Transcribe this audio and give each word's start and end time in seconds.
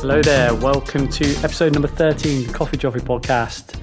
Hello 0.00 0.22
there, 0.22 0.54
welcome 0.54 1.08
to 1.08 1.24
episode 1.38 1.72
number 1.72 1.88
13, 1.88 2.46
the 2.46 2.52
Coffee 2.52 2.76
Joffrey 2.76 3.00
podcast. 3.00 3.76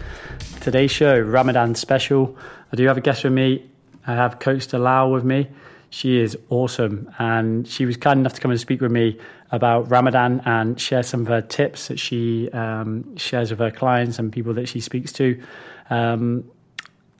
Today's 0.62 0.90
show, 0.90 1.20
Ramadan 1.20 1.76
special. 1.76 2.38
I 2.72 2.78
do 2.78 2.86
have 2.88 2.96
a 2.96 3.02
guest 3.02 3.26
with 3.26 3.34
me. 3.34 3.70
I 4.08 4.14
have 4.14 4.40
Coach 4.40 4.66
Dalal 4.68 5.12
with 5.12 5.26
me. 5.26 5.50
She 5.90 6.22
is 6.22 6.38
awesome, 6.50 7.12
and 7.20 7.68
she 7.68 7.86
was 7.86 7.98
kind 7.98 8.22
enough 8.22 8.32
to 8.36 8.40
come 8.40 8.50
and 8.50 8.60
speak 8.60 8.80
with 8.80 8.94
me 8.94 9.20
about 9.52 9.92
Ramadan 9.92 10.42
and 10.46 10.80
share 10.80 11.04
some 11.04 11.20
of 11.20 11.28
her 11.28 11.42
tips 11.42 11.90
that 11.90 12.00
she 12.00 12.50
um, 12.52 13.18
shares 13.18 13.50
with 13.52 13.60
her 13.60 13.70
clients 13.70 14.18
and 14.18 14.32
people 14.32 14.54
that 14.54 14.70
she 14.70 14.80
speaks 14.80 15.12
to. 15.12 15.44
Um, 15.90 16.50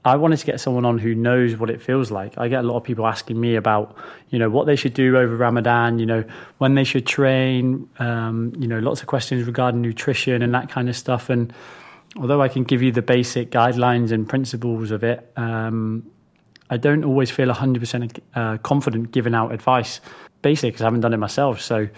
I 0.06 0.14
wanted 0.14 0.38
to 0.38 0.46
get 0.46 0.60
someone 0.60 0.84
on 0.84 0.98
who 0.98 1.16
knows 1.16 1.56
what 1.56 1.68
it 1.68 1.82
feels 1.82 2.12
like. 2.12 2.38
I 2.38 2.46
get 2.46 2.64
a 2.64 2.66
lot 2.68 2.76
of 2.76 2.84
people 2.84 3.08
asking 3.08 3.40
me 3.40 3.56
about, 3.56 3.96
you 4.30 4.38
know, 4.38 4.48
what 4.48 4.66
they 4.66 4.76
should 4.76 4.94
do 4.94 5.16
over 5.16 5.34
Ramadan, 5.34 5.98
you 5.98 6.06
know, 6.06 6.22
when 6.58 6.76
they 6.76 6.84
should 6.84 7.08
train, 7.08 7.88
um, 7.98 8.52
you 8.56 8.68
know, 8.68 8.78
lots 8.78 9.00
of 9.00 9.08
questions 9.08 9.44
regarding 9.48 9.82
nutrition 9.82 10.42
and 10.42 10.54
that 10.54 10.70
kind 10.70 10.88
of 10.88 10.94
stuff. 10.94 11.28
And 11.28 11.52
although 12.16 12.40
I 12.40 12.46
can 12.46 12.62
give 12.62 12.82
you 12.82 12.92
the 12.92 13.02
basic 13.02 13.50
guidelines 13.50 14.12
and 14.12 14.28
principles 14.28 14.92
of 14.92 15.02
it, 15.02 15.28
um, 15.36 16.08
I 16.70 16.76
don't 16.76 17.04
always 17.04 17.32
feel 17.32 17.48
100% 17.48 18.20
uh, 18.36 18.58
confident 18.58 19.10
giving 19.10 19.34
out 19.34 19.50
advice, 19.50 20.00
basically 20.40 20.70
because 20.70 20.82
I 20.82 20.84
haven't 20.84 21.00
done 21.00 21.14
it 21.14 21.18
myself. 21.18 21.60
So 21.60 21.88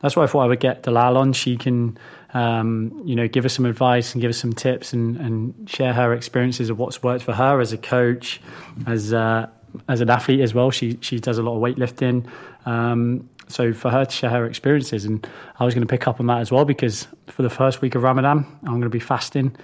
that's 0.00 0.16
why 0.16 0.24
I 0.24 0.26
thought 0.26 0.40
I 0.40 0.46
would 0.46 0.60
get 0.60 0.82
Dalal 0.82 1.16
on. 1.16 1.32
She 1.32 1.56
can 1.56 1.98
um, 2.36 3.02
you 3.06 3.16
know, 3.16 3.28
give 3.28 3.46
us 3.46 3.54
some 3.54 3.64
advice 3.64 4.12
and 4.12 4.20
give 4.20 4.28
us 4.28 4.36
some 4.36 4.52
tips 4.52 4.92
and, 4.92 5.16
and 5.16 5.70
share 5.70 5.94
her 5.94 6.12
experiences 6.12 6.68
of 6.68 6.78
what's 6.78 7.02
worked 7.02 7.24
for 7.24 7.32
her 7.32 7.60
as 7.60 7.72
a 7.72 7.78
coach, 7.78 8.42
as 8.86 9.14
uh, 9.14 9.46
as 9.88 10.00
an 10.02 10.10
athlete 10.10 10.40
as 10.40 10.52
well. 10.52 10.70
She 10.70 10.98
she 11.00 11.18
does 11.18 11.38
a 11.38 11.42
lot 11.42 11.56
of 11.56 11.62
weightlifting. 11.62 12.28
Um, 12.66 13.30
so 13.48 13.72
for 13.72 13.90
her 13.90 14.04
to 14.04 14.10
share 14.10 14.30
her 14.30 14.44
experiences, 14.44 15.06
and 15.06 15.26
I 15.58 15.64
was 15.64 15.72
going 15.72 15.86
to 15.86 15.90
pick 15.90 16.06
up 16.06 16.20
on 16.20 16.26
that 16.26 16.40
as 16.40 16.50
well 16.50 16.66
because 16.66 17.06
for 17.28 17.42
the 17.42 17.50
first 17.50 17.80
week 17.80 17.94
of 17.94 18.02
Ramadan, 18.02 18.44
I'm 18.64 18.72
going 18.72 18.82
to 18.82 18.90
be 18.90 19.00
fasting. 19.00 19.56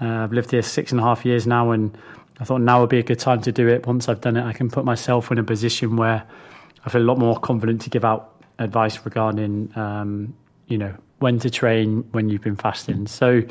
Uh, 0.00 0.06
I've 0.06 0.32
lived 0.32 0.52
here 0.52 0.62
six 0.62 0.92
and 0.92 1.00
a 1.00 1.04
half 1.04 1.26
years 1.26 1.46
now, 1.46 1.72
and 1.72 1.96
I 2.40 2.44
thought 2.44 2.62
now 2.62 2.80
would 2.80 2.90
be 2.90 3.00
a 3.00 3.02
good 3.02 3.18
time 3.18 3.42
to 3.42 3.52
do 3.52 3.68
it. 3.68 3.86
Once 3.86 4.08
I've 4.08 4.20
done 4.20 4.36
it, 4.36 4.44
I 4.44 4.52
can 4.54 4.70
put 4.70 4.84
myself 4.84 5.30
in 5.30 5.38
a 5.38 5.44
position 5.44 5.96
where 5.96 6.24
I 6.86 6.90
feel 6.90 7.02
a 7.02 7.04
lot 7.04 7.18
more 7.18 7.38
confident 7.38 7.82
to 7.82 7.90
give 7.90 8.04
out 8.04 8.33
advice 8.58 9.04
regarding, 9.04 9.76
um, 9.76 10.34
you 10.68 10.78
know, 10.78 10.94
when 11.18 11.38
to 11.40 11.50
train 11.50 12.06
when 12.12 12.28
you've 12.28 12.42
been 12.42 12.56
fasting. 12.56 13.06
So 13.06 13.42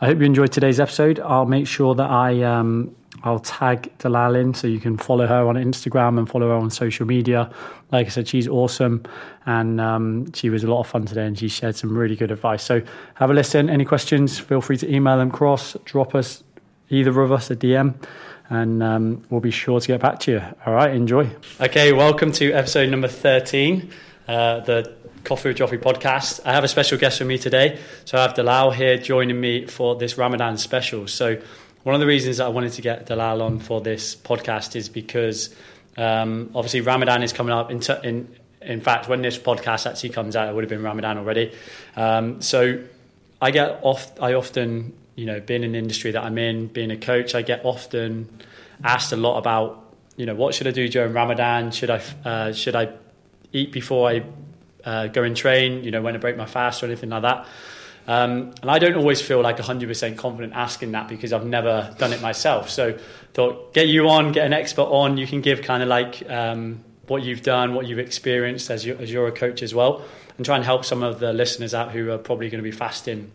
I 0.00 0.06
hope 0.06 0.18
you 0.18 0.24
enjoyed 0.24 0.52
today's 0.52 0.80
episode. 0.80 1.20
I'll 1.20 1.46
make 1.46 1.66
sure 1.66 1.94
that 1.94 2.10
I 2.10 2.42
um, 2.42 2.94
I'll 3.22 3.38
tag 3.38 3.96
Dalal 3.98 4.34
in 4.34 4.54
so 4.54 4.66
you 4.66 4.78
can 4.78 4.96
follow 4.96 5.26
her 5.26 5.48
on 5.48 5.54
Instagram 5.56 6.18
and 6.18 6.28
follow 6.28 6.48
her 6.48 6.54
on 6.54 6.70
social 6.70 7.06
media. 7.06 7.50
Like 7.90 8.06
I 8.06 8.10
said, 8.10 8.28
she's 8.28 8.46
awesome 8.46 9.04
and 9.46 9.80
um, 9.80 10.32
she 10.32 10.50
was 10.50 10.64
a 10.64 10.66
lot 10.68 10.80
of 10.80 10.86
fun 10.86 11.06
today 11.06 11.26
and 11.26 11.38
she 11.38 11.48
shared 11.48 11.76
some 11.76 11.96
really 11.96 12.16
good 12.16 12.30
advice. 12.30 12.62
So 12.62 12.82
have 13.14 13.30
a 13.30 13.34
listen. 13.34 13.70
Any 13.70 13.84
questions, 13.84 14.38
feel 14.38 14.60
free 14.60 14.76
to 14.78 14.92
email 14.92 15.16
them 15.18 15.30
cross, 15.30 15.76
drop 15.84 16.14
us, 16.14 16.44
either 16.90 17.20
of 17.20 17.32
us 17.32 17.50
a 17.50 17.56
DM 17.56 17.94
and 18.48 18.82
um, 18.82 19.24
we'll 19.30 19.40
be 19.40 19.50
sure 19.50 19.80
to 19.80 19.86
get 19.86 20.00
back 20.00 20.20
to 20.20 20.32
you. 20.32 20.42
All 20.64 20.74
right, 20.74 20.94
enjoy. 20.94 21.28
Okay, 21.60 21.92
welcome 21.92 22.32
to 22.32 22.52
episode 22.52 22.90
number 22.90 23.08
13, 23.08 23.90
uh, 24.28 24.60
the 24.60 24.94
Coffee 25.24 25.48
with 25.48 25.58
Joffrey 25.58 25.80
podcast. 25.80 26.40
I 26.44 26.52
have 26.52 26.62
a 26.62 26.68
special 26.68 26.98
guest 26.98 27.18
with 27.18 27.28
me 27.28 27.36
today. 27.36 27.80
So 28.04 28.16
I 28.16 28.22
have 28.22 28.34
Dalal 28.34 28.70
here 28.70 28.96
joining 28.96 29.40
me 29.40 29.66
for 29.66 29.96
this 29.96 30.16
Ramadan 30.16 30.56
special. 30.56 31.08
So 31.08 31.40
one 31.82 31.94
of 31.94 32.00
the 32.00 32.06
reasons 32.06 32.38
I 32.38 32.48
wanted 32.48 32.72
to 32.74 32.82
get 32.82 33.06
Dalal 33.06 33.42
on 33.42 33.58
for 33.58 33.80
this 33.80 34.14
podcast 34.14 34.76
is 34.76 34.88
because 34.88 35.54
um, 35.96 36.50
obviously 36.54 36.80
Ramadan 36.80 37.22
is 37.24 37.32
coming 37.32 37.52
up. 37.52 37.70
In, 37.70 37.80
t- 37.80 37.94
in, 38.04 38.36
in 38.60 38.80
fact, 38.80 39.08
when 39.08 39.20
this 39.22 39.36
podcast 39.36 39.90
actually 39.90 40.10
comes 40.10 40.36
out, 40.36 40.48
it 40.48 40.54
would 40.54 40.62
have 40.62 40.70
been 40.70 40.82
Ramadan 40.82 41.18
already. 41.18 41.52
Um, 41.96 42.40
so 42.40 42.84
I 43.40 43.50
get 43.50 43.80
off. 43.82 44.20
I 44.20 44.34
often, 44.34 44.92
you 45.14 45.26
know, 45.26 45.40
being 45.40 45.64
in 45.64 45.72
the 45.72 45.78
industry 45.78 46.12
that 46.12 46.22
I'm 46.22 46.38
in, 46.38 46.68
being 46.68 46.90
a 46.90 46.96
coach, 46.96 47.34
I 47.34 47.42
get 47.42 47.64
often 47.64 48.28
asked 48.84 49.12
a 49.12 49.16
lot 49.16 49.38
about, 49.38 49.94
you 50.16 50.26
know, 50.26 50.34
what 50.34 50.54
should 50.54 50.66
I 50.66 50.70
do 50.70 50.88
during 50.88 51.12
Ramadan? 51.12 51.70
Should 51.70 51.90
I 51.90 52.02
uh, 52.24 52.52
should 52.52 52.76
I 52.76 52.90
eat 53.52 53.72
before 53.72 54.08
I 54.08 54.24
uh, 54.84 55.06
go 55.08 55.22
and 55.22 55.36
train, 55.36 55.84
you 55.84 55.90
know, 55.90 56.02
when 56.02 56.14
I 56.14 56.18
break 56.18 56.36
my 56.36 56.46
fast 56.46 56.82
or 56.82 56.86
anything 56.86 57.10
like 57.10 57.22
that. 57.22 57.46
Um, 58.08 58.54
and 58.62 58.70
I 58.70 58.78
don't 58.78 58.94
always 58.94 59.20
feel 59.20 59.40
like 59.40 59.56
100% 59.56 60.16
confident 60.16 60.52
asking 60.54 60.92
that 60.92 61.08
because 61.08 61.32
I've 61.32 61.44
never 61.44 61.92
done 61.98 62.12
it 62.12 62.22
myself. 62.22 62.70
So 62.70 62.96
thought, 63.34 63.74
get 63.74 63.88
you 63.88 64.08
on, 64.08 64.32
get 64.32 64.46
an 64.46 64.52
expert 64.52 64.84
on. 64.84 65.16
You 65.16 65.26
can 65.26 65.40
give 65.40 65.62
kind 65.62 65.82
of 65.82 65.88
like 65.88 66.28
um, 66.30 66.84
what 67.08 67.24
you've 67.24 67.42
done, 67.42 67.74
what 67.74 67.86
you've 67.86 67.98
experienced 67.98 68.70
as, 68.70 68.86
you, 68.86 68.96
as 68.96 69.12
you're 69.12 69.26
a 69.26 69.32
coach 69.32 69.62
as 69.62 69.74
well, 69.74 70.04
and 70.36 70.46
try 70.46 70.54
and 70.54 70.64
help 70.64 70.84
some 70.84 71.02
of 71.02 71.18
the 71.18 71.32
listeners 71.32 71.74
out 71.74 71.90
who 71.90 72.10
are 72.12 72.18
probably 72.18 72.48
going 72.48 72.62
to 72.62 72.68
be 72.68 72.76
fasting 72.76 73.32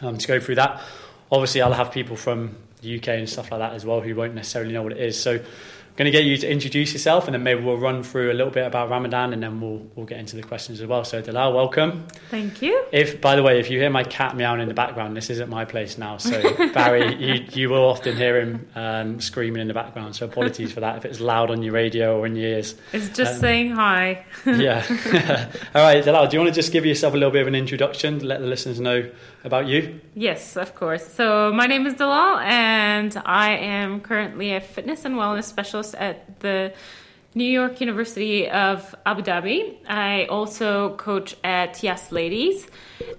um, 0.00 0.18
to 0.18 0.26
go 0.26 0.40
through 0.40 0.56
that. 0.56 0.82
Obviously, 1.30 1.62
I'll 1.62 1.72
have 1.72 1.92
people 1.92 2.16
from 2.16 2.56
the 2.80 2.98
UK 2.98 3.08
and 3.08 3.28
stuff 3.28 3.50
like 3.50 3.60
that 3.60 3.72
as 3.72 3.84
well 3.84 4.00
who 4.00 4.14
won't 4.14 4.34
necessarily 4.34 4.72
know 4.72 4.82
what 4.82 4.92
it 4.92 4.98
is. 4.98 5.20
So 5.20 5.40
going 5.98 6.04
to 6.04 6.12
get 6.12 6.24
you 6.24 6.36
to 6.36 6.48
introduce 6.48 6.92
yourself, 6.92 7.26
and 7.26 7.34
then 7.34 7.42
maybe 7.42 7.60
we'll 7.60 7.76
run 7.76 8.04
through 8.04 8.30
a 8.30 8.32
little 8.32 8.52
bit 8.52 8.64
about 8.64 8.88
Ramadan, 8.88 9.32
and 9.32 9.42
then 9.42 9.60
we'll 9.60 9.84
we'll 9.96 10.06
get 10.06 10.20
into 10.20 10.36
the 10.36 10.44
questions 10.44 10.80
as 10.80 10.86
well. 10.86 11.02
So 11.02 11.20
Dalal, 11.20 11.52
welcome. 11.52 12.06
Thank 12.30 12.62
you. 12.62 12.86
If 12.92 13.20
by 13.20 13.34
the 13.34 13.42
way, 13.42 13.58
if 13.58 13.68
you 13.68 13.80
hear 13.80 13.90
my 13.90 14.04
cat 14.04 14.36
meowing 14.36 14.60
in 14.60 14.68
the 14.68 14.74
background, 14.74 15.16
this 15.16 15.28
isn't 15.28 15.50
my 15.50 15.64
place 15.64 15.98
now. 15.98 16.16
So 16.16 16.40
Barry, 16.72 17.16
you 17.16 17.44
you 17.50 17.68
will 17.68 17.84
often 17.84 18.16
hear 18.16 18.40
him 18.40 18.68
um, 18.76 19.20
screaming 19.20 19.60
in 19.60 19.66
the 19.66 19.74
background. 19.74 20.14
So 20.14 20.26
apologies 20.26 20.70
for 20.70 20.78
that 20.80 20.98
if 20.98 21.04
it's 21.04 21.18
loud 21.18 21.50
on 21.50 21.64
your 21.64 21.72
radio 21.72 22.16
or 22.16 22.26
in 22.26 22.36
your 22.36 22.48
ears. 22.48 22.76
It's 22.92 23.08
just 23.08 23.34
um, 23.34 23.40
saying 23.40 23.70
hi. 23.72 24.24
yeah. 24.46 24.86
All 25.74 25.82
right, 25.82 26.04
Dalal, 26.04 26.28
do 26.28 26.36
you 26.36 26.40
want 26.40 26.54
to 26.54 26.58
just 26.58 26.72
give 26.72 26.86
yourself 26.86 27.14
a 27.14 27.16
little 27.16 27.32
bit 27.32 27.42
of 27.42 27.48
an 27.48 27.56
introduction, 27.56 28.20
let 28.20 28.38
the 28.38 28.46
listeners 28.46 28.78
know 28.78 29.10
about 29.42 29.66
you? 29.66 30.00
Yes, 30.14 30.56
of 30.56 30.76
course. 30.76 31.04
So 31.06 31.52
my 31.52 31.66
name 31.66 31.86
is 31.86 31.94
Dalal, 31.94 32.38
and 32.38 33.20
I 33.26 33.50
am 33.56 34.00
currently 34.00 34.54
a 34.54 34.60
fitness 34.60 35.04
and 35.04 35.16
wellness 35.16 35.44
specialist 35.44 35.87
at 35.94 36.40
the 36.40 36.72
New 37.34 37.44
York 37.44 37.80
University 37.80 38.48
of 38.48 38.94
Abu 39.06 39.22
Dhabi. 39.22 39.76
I 39.86 40.24
also 40.26 40.96
coach 40.96 41.36
at 41.44 41.82
Yes 41.82 42.10
Ladies, 42.10 42.66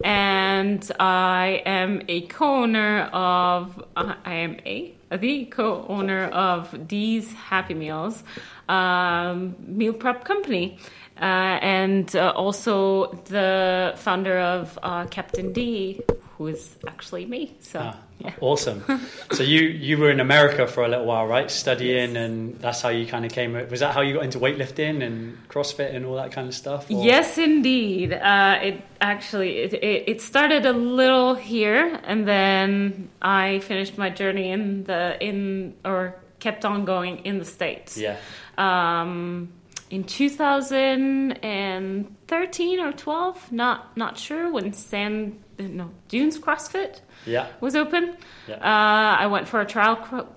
and 0.03 0.89
I 0.99 1.61
am 1.65 2.01
a 2.07 2.21
co-owner 2.21 3.03
of. 3.13 3.83
I 3.95 4.33
am 4.33 4.57
a 4.65 4.95
the 5.11 5.45
co-owner 5.45 6.25
of 6.25 6.87
D's 6.87 7.33
Happy 7.33 7.73
Meals 7.73 8.23
um, 8.67 9.55
meal 9.59 9.93
prep 9.93 10.23
company. 10.23 10.77
Uh, 11.21 11.59
and 11.61 12.15
uh, 12.15 12.31
also 12.33 13.11
the 13.25 13.93
founder 13.97 14.39
of 14.39 14.79
uh, 14.81 15.05
Captain 15.07 15.51
D, 15.51 15.99
who 16.39 16.47
is 16.47 16.75
actually 16.87 17.27
me. 17.27 17.55
So. 17.59 17.79
Ah 17.83 17.97
yeah. 18.19 18.33
Awesome. 18.41 18.83
so 19.31 19.43
you 19.43 19.61
you 19.61 19.97
were 19.97 20.11
in 20.11 20.19
America 20.19 20.67
for 20.67 20.83
a 20.83 20.87
little 20.87 21.05
while, 21.05 21.25
right? 21.25 21.49
Studying, 21.49 22.15
yes. 22.15 22.17
and 22.17 22.59
that's 22.59 22.81
how 22.81 22.89
you 22.89 23.05
kind 23.07 23.25
of 23.25 23.31
came. 23.31 23.53
Was 23.69 23.79
that 23.79 23.93
how 23.93 24.01
you 24.01 24.13
got 24.13 24.25
into 24.25 24.39
weightlifting 24.39 25.01
and 25.01 25.37
CrossFit 25.47 25.95
and 25.95 26.05
all 26.05 26.15
that 26.15 26.31
kind 26.31 26.47
of 26.47 26.53
stuff? 26.53 26.89
Or? 26.91 27.03
Yes, 27.03 27.37
indeed. 27.37 28.13
Uh, 28.13 28.59
it 28.61 28.81
actually 28.99 29.59
it, 29.59 29.73
it, 30.07 30.21
started 30.21 30.65
a 30.65 30.73
little 30.73 31.35
here, 31.35 31.99
and 32.03 32.27
then 32.27 33.09
I 33.21 33.59
finished 33.59 33.97
my 33.97 34.09
journey 34.09 34.51
in 34.51 34.83
the 34.83 35.17
in 35.23 35.75
or 35.85 36.15
kept 36.39 36.65
on 36.65 36.83
going 36.83 37.19
in 37.19 37.39
the 37.39 37.45
states. 37.45 37.97
Yeah. 37.97 38.17
Um, 38.57 39.49
in 39.89 40.03
2013 40.03 42.79
or 42.79 42.91
12, 42.91 43.51
not 43.51 43.97
not 43.97 44.17
sure 44.17 44.51
when 44.51 44.73
Sand 44.73 45.41
no 45.57 45.91
Dunes 46.07 46.39
CrossFit 46.39 47.01
yeah. 47.25 47.47
was 47.59 47.75
open. 47.75 48.15
Yeah. 48.47 48.55
Uh, 48.55 49.17
I 49.19 49.27
went 49.27 49.47
for 49.47 49.61
a 49.61 49.65
trial 49.65 50.27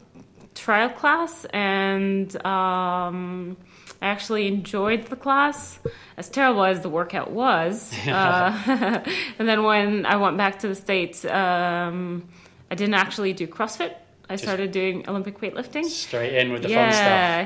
trial 0.54 0.90
class 0.90 1.44
and 1.46 2.34
um, 2.44 3.56
I 4.00 4.06
actually 4.06 4.46
enjoyed 4.46 5.06
the 5.06 5.16
class. 5.16 5.78
As 6.16 6.28
terrible 6.28 6.64
as 6.64 6.82
the 6.82 6.88
workout 6.88 7.30
was, 7.30 7.92
uh, 8.06 8.62
and 9.38 9.48
then 9.48 9.64
when 9.64 10.06
I 10.06 10.16
went 10.16 10.36
back 10.36 10.60
to 10.60 10.68
the 10.68 10.74
states, 10.74 11.24
um, 11.24 12.28
I 12.70 12.74
didn't 12.74 12.94
actually 12.94 13.32
do 13.32 13.46
CrossFit. 13.46 13.94
I 14.28 14.36
started 14.36 14.72
doing 14.72 15.08
Olympic 15.08 15.40
weightlifting. 15.40 15.84
Straight 15.84 16.34
in 16.34 16.52
with 16.52 16.62
the 16.62 16.70
yeah, 16.70 16.84
fun 16.86 16.92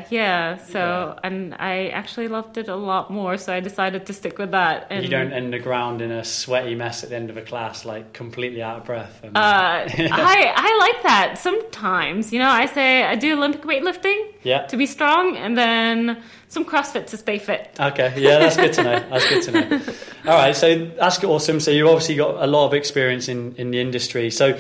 stuff. 0.02 0.12
Yeah, 0.12 0.56
yeah. 0.56 0.56
So, 0.66 0.78
yeah. 0.78 1.20
and 1.24 1.54
I 1.54 1.88
actually 1.88 2.28
loved 2.28 2.58
it 2.58 2.68
a 2.68 2.76
lot 2.76 3.10
more, 3.10 3.36
so 3.38 3.52
I 3.52 3.60
decided 3.60 4.06
to 4.06 4.12
stick 4.12 4.38
with 4.38 4.52
that. 4.52 4.86
And 4.90 5.02
you 5.02 5.10
don't 5.10 5.32
end 5.32 5.52
the 5.52 5.58
ground 5.58 6.00
in 6.02 6.10
a 6.10 6.24
sweaty 6.24 6.74
mess 6.74 7.02
at 7.02 7.10
the 7.10 7.16
end 7.16 7.30
of 7.30 7.36
a 7.36 7.42
class, 7.42 7.84
like 7.84 8.12
completely 8.12 8.62
out 8.62 8.78
of 8.78 8.84
breath. 8.84 9.20
And, 9.22 9.36
uh, 9.36 9.40
I 9.88 10.52
I 10.54 10.78
like 10.78 11.02
that 11.02 11.38
sometimes. 11.38 12.32
You 12.32 12.38
know, 12.38 12.50
I 12.50 12.66
say 12.66 13.02
I 13.02 13.16
do 13.16 13.34
Olympic 13.34 13.62
weightlifting 13.62 14.32
yeah. 14.42 14.66
to 14.66 14.76
be 14.76 14.86
strong, 14.86 15.36
and 15.36 15.56
then 15.56 16.22
some 16.48 16.64
CrossFit 16.64 17.06
to 17.08 17.16
stay 17.16 17.38
fit. 17.38 17.70
Okay, 17.80 18.14
yeah, 18.16 18.38
that's 18.38 18.56
good 18.56 18.72
to 18.74 18.82
know. 18.84 19.00
That's 19.10 19.28
good 19.28 19.42
to 19.44 19.52
know. 19.52 19.82
All 20.30 20.38
right, 20.38 20.54
so 20.54 20.86
that's 20.86 21.22
awesome. 21.24 21.60
So 21.60 21.70
you've 21.70 21.88
obviously 21.88 22.16
got 22.16 22.42
a 22.42 22.46
lot 22.46 22.66
of 22.66 22.74
experience 22.74 23.28
in 23.28 23.56
in 23.56 23.70
the 23.70 23.80
industry. 23.80 24.30
So 24.30 24.58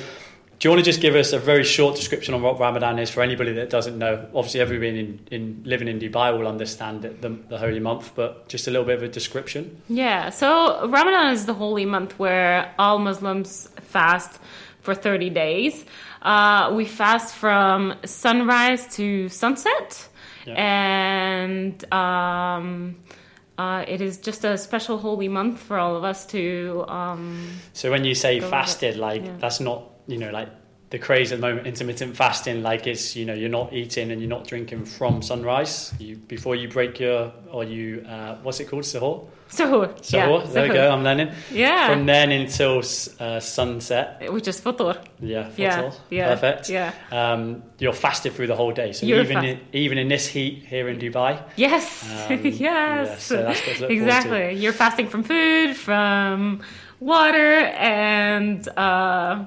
do 0.58 0.66
you 0.66 0.70
want 0.72 0.80
to 0.84 0.84
just 0.90 1.00
give 1.02 1.14
us 1.14 1.32
a 1.32 1.38
very 1.38 1.64
short 1.64 1.96
description 1.96 2.32
on 2.34 2.40
what 2.42 2.58
Ramadan 2.58 2.98
is 2.98 3.10
for 3.10 3.22
anybody 3.22 3.52
that 3.54 3.68
doesn't 3.68 3.98
know? 3.98 4.26
Obviously, 4.34 4.60
everybody 4.60 4.98
in, 5.00 5.20
in 5.30 5.62
living 5.64 5.86
in 5.88 5.98
Dubai 5.98 6.36
will 6.36 6.46
understand 6.48 7.04
it, 7.04 7.20
the, 7.20 7.28
the 7.48 7.58
holy 7.58 7.80
month, 7.80 8.12
but 8.14 8.48
just 8.48 8.66
a 8.66 8.70
little 8.70 8.86
bit 8.86 8.96
of 8.96 9.02
a 9.02 9.08
description. 9.08 9.82
Yeah, 9.88 10.30
so 10.30 10.88
Ramadan 10.88 11.32
is 11.32 11.44
the 11.46 11.54
holy 11.54 11.84
month 11.84 12.18
where 12.18 12.72
all 12.78 12.98
Muslims 12.98 13.68
fast 13.82 14.38
for 14.80 14.94
30 14.94 15.30
days. 15.30 15.84
Uh, 16.22 16.72
we 16.74 16.84
fast 16.86 17.34
from 17.34 17.94
sunrise 18.04 18.86
to 18.96 19.28
sunset, 19.28 20.08
Yeah. 20.46 20.54
and 20.54 21.92
um, 21.92 22.96
uh, 23.58 23.84
it 23.86 24.00
is 24.00 24.16
just 24.18 24.44
a 24.44 24.56
special 24.56 24.96
holy 24.98 25.28
month 25.28 25.60
for 25.60 25.76
all 25.78 25.96
of 25.96 26.04
us 26.04 26.24
to. 26.26 26.84
Um, 26.88 27.46
So 27.74 27.90
when 27.90 28.04
you 28.04 28.14
say 28.14 28.40
fasted, 28.40 28.96
like 28.96 29.22
yeah. 29.24 29.36
that's 29.38 29.60
not 29.60 29.82
you 30.06 30.18
know 30.18 30.30
like 30.30 30.48
the 30.90 30.98
craze 31.00 31.32
at 31.32 31.40
the 31.40 31.46
moment, 31.48 31.66
intermittent 31.66 32.16
fasting. 32.16 32.62
Like 32.62 32.86
it's 32.86 33.16
you 33.16 33.24
know 33.24 33.34
you're 33.34 33.48
not 33.48 33.72
eating 33.72 34.10
and 34.12 34.20
you're 34.20 34.30
not 34.30 34.46
drinking 34.46 34.84
from 34.84 35.20
sunrise. 35.22 35.92
You 35.98 36.16
before 36.16 36.54
you 36.54 36.68
break 36.68 37.00
your 37.00 37.32
or 37.50 37.64
you 37.64 38.04
uh, 38.08 38.36
what's 38.42 38.60
it 38.60 38.68
called 38.68 38.84
sahur. 38.84 39.26
Suhoor. 39.48 39.96
Sahur. 40.00 40.40
Yeah, 40.44 40.52
there 40.52 40.68
we 40.68 40.74
go. 40.74 40.90
I'm 40.90 41.04
learning. 41.04 41.30
Yeah. 41.52 41.88
From 41.88 42.04
then 42.04 42.32
until 42.32 42.78
uh, 43.20 43.38
sunset. 43.38 44.32
Which 44.32 44.48
is 44.48 44.58
futur. 44.58 45.00
Yeah. 45.20 45.50
Yeah, 45.56 45.92
yeah, 46.10 46.34
Perfect. 46.34 46.68
yeah. 46.68 46.92
Um, 47.12 47.62
you're 47.78 47.92
fasted 47.92 48.32
through 48.32 48.48
the 48.48 48.56
whole 48.56 48.72
day. 48.72 48.92
So 48.92 49.06
You're 49.06 49.20
even 49.20 49.44
in, 49.44 49.60
even 49.72 49.98
in 49.98 50.08
this 50.08 50.26
heat 50.26 50.64
here 50.66 50.88
in 50.88 50.98
Dubai. 50.98 51.40
Yes, 51.54 52.02
Um, 52.28 52.40
yes. 52.44 52.58
yeah, 52.60 53.16
so 53.18 53.36
that's 53.42 53.60
what 53.64 53.64
to 53.64 53.68
look 53.70 53.76
forward 53.78 53.88
to. 53.88 53.94
exactly. 53.94 54.52
You're 54.54 54.72
fasting 54.72 55.08
from 55.08 55.22
food, 55.22 55.76
from 55.76 56.62
water, 56.98 57.54
and 57.78 58.66
uh, 58.76 59.44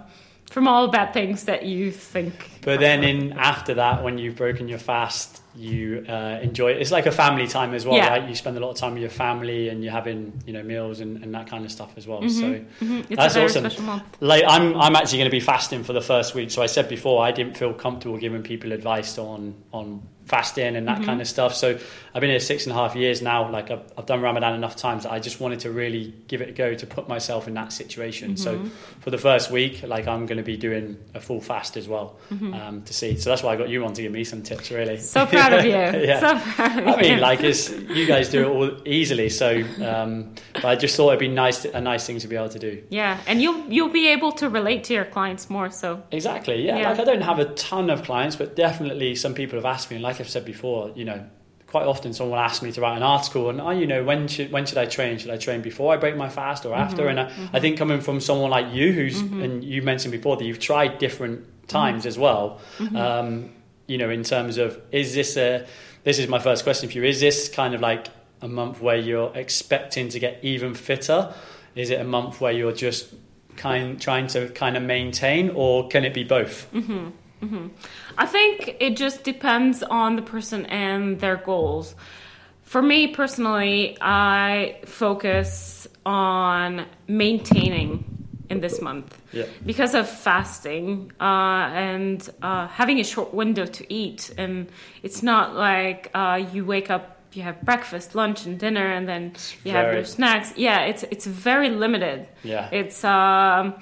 from 0.60 0.68
all 0.68 0.90
bad 0.90 1.14
things 1.14 1.46
that 1.46 1.64
you 1.64 1.90
think. 1.90 2.60
But 2.64 2.82
then 2.82 3.02
in 3.02 3.32
after 3.32 3.76
that, 3.76 4.04
when 4.04 4.18
you've 4.18 4.36
broken 4.36 4.68
your 4.68 4.78
fast, 4.78 5.42
you 5.56 6.06
uh, 6.08 6.40
enjoy 6.42 6.72
it. 6.72 6.82
It's 6.82 6.92
like 6.92 7.06
a 7.08 7.12
family 7.12 7.48
time 7.48 7.74
as 7.74 7.86
well, 7.86 7.98
Yeah. 7.98 8.10
right? 8.10 8.30
You 8.30 8.36
spend 8.36 8.56
a 8.58 8.60
lot 8.60 8.70
of 8.70 8.78
time 8.78 8.94
with 8.94 9.02
your 9.02 9.10
family 9.10 9.70
and 9.70 9.84
you're 9.84 9.92
having, 9.92 10.42
you 10.46 10.54
know, 10.54 10.64
meals 10.64 11.00
and, 11.00 11.24
and 11.24 11.34
that 11.34 11.48
kind 11.48 11.66
of 11.66 11.72
stuff 11.72 11.92
as 11.98 12.06
well. 12.08 12.22
So 12.30 12.46
Mhm, 12.82 13.06
It's 13.10 13.16
That's 13.36 13.36
awesome. 13.36 14.02
like 14.20 14.44
I'm 14.48 14.76
I'm 14.80 14.96
actually 14.96 15.18
going 15.20 15.30
to 15.32 15.36
be 15.36 15.40
fasting 15.40 15.84
for 15.84 15.94
the 15.94 16.02
first 16.02 16.36
week. 16.36 16.52
So 16.52 16.62
I 16.62 16.68
said 16.68 16.88
before 16.88 17.24
I 17.24 17.32
didn't 17.32 17.58
feel 17.58 17.74
comfortable 17.74 18.18
giving 18.18 18.44
people 18.44 18.72
advice 18.72 19.18
on 19.18 19.56
on 19.74 20.02
fasting 20.26 20.76
and 20.76 20.88
that 20.88 20.98
Mm-hmm. 20.98 21.06
kind 21.06 21.22
of 21.22 21.28
stuff. 21.28 21.56
So 21.56 21.76
I've 22.14 22.22
been 22.22 22.30
here 22.30 22.40
six 22.40 22.68
and 22.68 22.72
a 22.74 22.76
half 22.76 22.96
years 22.96 23.20
now. 23.20 23.50
Like 23.52 23.72
I've, 23.72 23.82
I've 23.98 24.06
done 24.06 24.22
Ramadan 24.22 24.54
enough 24.54 24.76
times 24.76 25.02
that 25.04 25.12
I 25.12 25.18
just 25.20 25.40
wanted 25.40 25.62
to 25.62 25.72
really 25.72 26.14
give 26.28 26.42
it 26.44 26.50
a 26.50 26.52
go 26.52 26.76
to 26.76 26.86
put 26.86 27.08
myself 27.10 27.48
in 27.48 27.56
that 27.56 27.74
situation. 27.74 28.38
So 28.38 28.58
Mm-hmm. 28.58 28.68
for 29.02 29.10
the 29.10 29.18
first 29.18 29.50
week, 29.50 29.82
like 29.82 30.08
I'm 30.08 30.28
going 30.28 30.38
to 30.38 30.44
be 30.44 30.56
doing 30.56 30.98
a 31.16 31.20
full 31.20 31.42
fast 31.42 31.78
as 31.78 31.88
well 31.88 32.18
Mm-hmm. 32.32 32.54
um, 32.54 32.82
to 32.84 32.94
see. 32.94 33.18
So 33.18 33.32
that's 33.32 33.42
why 33.42 33.54
I 33.54 33.56
got 33.56 33.70
you 33.70 33.84
on 33.86 33.94
to 33.94 34.02
give 34.04 34.12
me 34.12 34.24
some 34.24 34.44
tips. 34.44 34.70
Really, 34.70 34.98
So 35.00 35.26
proud 35.40 35.54
of 35.54 35.66
you. 35.96 36.08
yeah. 36.08 36.20
So 36.20 36.40
proud 36.54 36.80
of 36.80 36.88
I 36.88 37.02
mean, 37.02 37.14
you. 37.16 37.20
like 37.20 37.42
it's 37.42 37.70
you 37.70 38.06
guys 38.06 38.30
do 38.30 38.42
it 38.44 38.48
all 38.48 38.88
easily. 38.88 39.30
So, 39.30 39.64
um, 39.84 40.34
but 40.54 40.66
I 40.66 40.76
just 40.76 40.96
thought 40.96 41.10
it'd 41.10 41.20
be 41.20 41.28
nice, 41.28 41.64
to, 41.64 41.76
a 41.76 41.82
nice 41.82 42.06
thing 42.06 42.20
to 42.20 42.28
be 42.28 42.36
able 42.36 42.50
to 42.50 42.60
do. 42.60 42.84
yeah, 42.90 43.20
and 43.28 43.42
you'll 43.42 43.60
you'll 43.68 43.90
be 43.90 44.08
able 44.08 44.32
to 44.34 44.50
relate 44.50 44.84
to 44.86 44.94
your 44.94 45.06
clients 45.06 45.50
more. 45.50 45.70
So 45.70 46.04
Exactly. 46.12 46.66
Yeah. 46.66 46.78
Yeah. 46.78 46.90
Like 46.90 47.00
I 47.00 47.04
don't 47.04 47.22
have 47.22 47.40
a 47.40 47.54
ton 47.54 47.90
of 47.90 48.04
clients, 48.04 48.36
but 48.36 48.56
definitely 48.56 49.16
some 49.16 49.34
people 49.34 49.58
have 49.58 49.66
asked 49.66 49.90
me, 49.90 49.96
and 49.98 50.04
like 50.04 50.20
I've 50.20 50.30
said 50.30 50.46
before, 50.46 50.92
you 50.96 51.06
know, 51.06 51.26
quite 51.68 51.86
often 51.86 52.14
someone 52.14 52.38
will 52.38 52.44
ask 52.44 52.64
me 52.64 52.72
to 52.72 52.82
write 52.82 52.98
an 52.98 53.04
article, 53.04 53.50
and 53.50 53.62
oh, 53.62 53.70
you 53.72 53.88
know, 53.88 54.04
when 54.04 54.28
should 54.28 54.52
when 54.52 54.66
should 54.66 54.78
I 54.78 54.86
train? 54.86 55.18
Should 55.18 55.32
I 55.32 55.38
train 55.38 55.62
before 55.62 55.94
I 55.94 55.98
break 55.98 56.16
my 56.16 56.30
fast 56.30 56.66
or 56.66 56.76
after? 56.76 57.04
Mm-hmm, 57.04 57.10
and 57.10 57.20
I, 57.20 57.26
mm-hmm. 57.26 57.56
I 57.56 57.60
think 57.60 57.78
coming 57.78 58.02
from 58.02 58.20
someone 58.20 58.50
like 58.50 58.74
you, 58.74 58.92
who's 58.92 59.22
mm-hmm. 59.22 59.42
and 59.42 59.64
you 59.64 59.82
mentioned 59.82 60.12
before 60.12 60.38
that 60.38 60.46
you've 60.46 60.60
tried 60.60 60.98
different 60.98 61.46
times 61.68 62.06
as 62.06 62.18
well. 62.18 62.60
Um, 62.96 63.52
you 63.90 63.98
know, 63.98 64.10
in 64.10 64.24
terms 64.24 64.58
of 64.58 64.80
is 64.92 65.14
this 65.16 65.36
a 65.36 65.66
this 66.04 66.20
is 66.20 66.28
my 66.28 66.40
first 66.40 66.64
question 66.64 66.90
for 66.90 66.96
you. 66.96 67.04
Is 67.04 67.20
this 67.20 67.50
kind 67.50 67.74
of 67.74 67.82
like 67.82 68.08
a 68.42 68.48
month 68.48 68.82
where 68.82 68.96
you're 68.96 69.32
expecting 69.36 70.10
to 70.10 70.20
get 70.20 70.40
even 70.44 70.74
fitter? 70.74 71.34
Is 71.76 71.90
it 71.90 72.00
a 72.00 72.04
month 72.04 72.40
where 72.40 72.52
you're 72.52 72.72
just 72.72 73.14
kind 73.56 74.00
trying 74.02 74.28
to 74.28 74.50
kind 74.50 74.78
of 74.78 74.84
maintain, 74.84 75.50
or 75.50 75.88
can 75.90 76.06
it 76.06 76.14
be 76.14 76.24
both? 76.24 76.72
Mm-hmm, 76.74 77.10
mm-hmm. 77.46 77.68
I 78.18 78.26
think 78.26 78.78
it 78.80 78.96
just 78.96 79.24
depends 79.24 79.84
on 79.84 80.16
the 80.16 80.22
person 80.22 80.66
and 80.68 81.20
their 81.20 81.38
goals. 81.38 81.96
For 82.64 82.82
me 82.82 83.08
personally, 83.08 83.98
I 84.00 84.80
focus 84.86 85.88
on 86.06 86.86
maintaining 87.08 88.09
in 88.50 88.62
this 88.62 88.82
month 88.82 89.18
Yeah. 89.32 89.46
because 89.66 89.94
of 89.94 90.10
fasting 90.10 91.12
uh, 91.22 91.24
and 91.74 92.28
uh, 92.42 92.68
having 92.68 93.00
a 93.00 93.04
short 93.04 93.34
window 93.34 93.66
to 93.66 93.94
eat. 93.94 94.32
And 94.38 94.68
it's 95.04 95.22
not 95.24 95.56
like 95.56 96.10
uh, 96.14 96.42
you 96.54 96.66
wake 96.66 96.90
up, 96.90 97.18
you 97.34 97.44
have 97.44 97.62
breakfast, 97.62 98.16
lunch, 98.16 98.46
and 98.46 98.58
dinner, 98.60 98.88
and 98.88 99.08
then 99.08 99.34
you 99.64 99.72
have 99.72 99.94
your 99.94 100.04
snacks. 100.06 100.54
Yeah, 100.58 100.86
it's 100.90 101.04
it's 101.12 101.28
very 101.28 101.70
limited. 101.70 102.28
Yeah. 102.44 102.70
It's 102.72 103.04
um, 103.04 103.76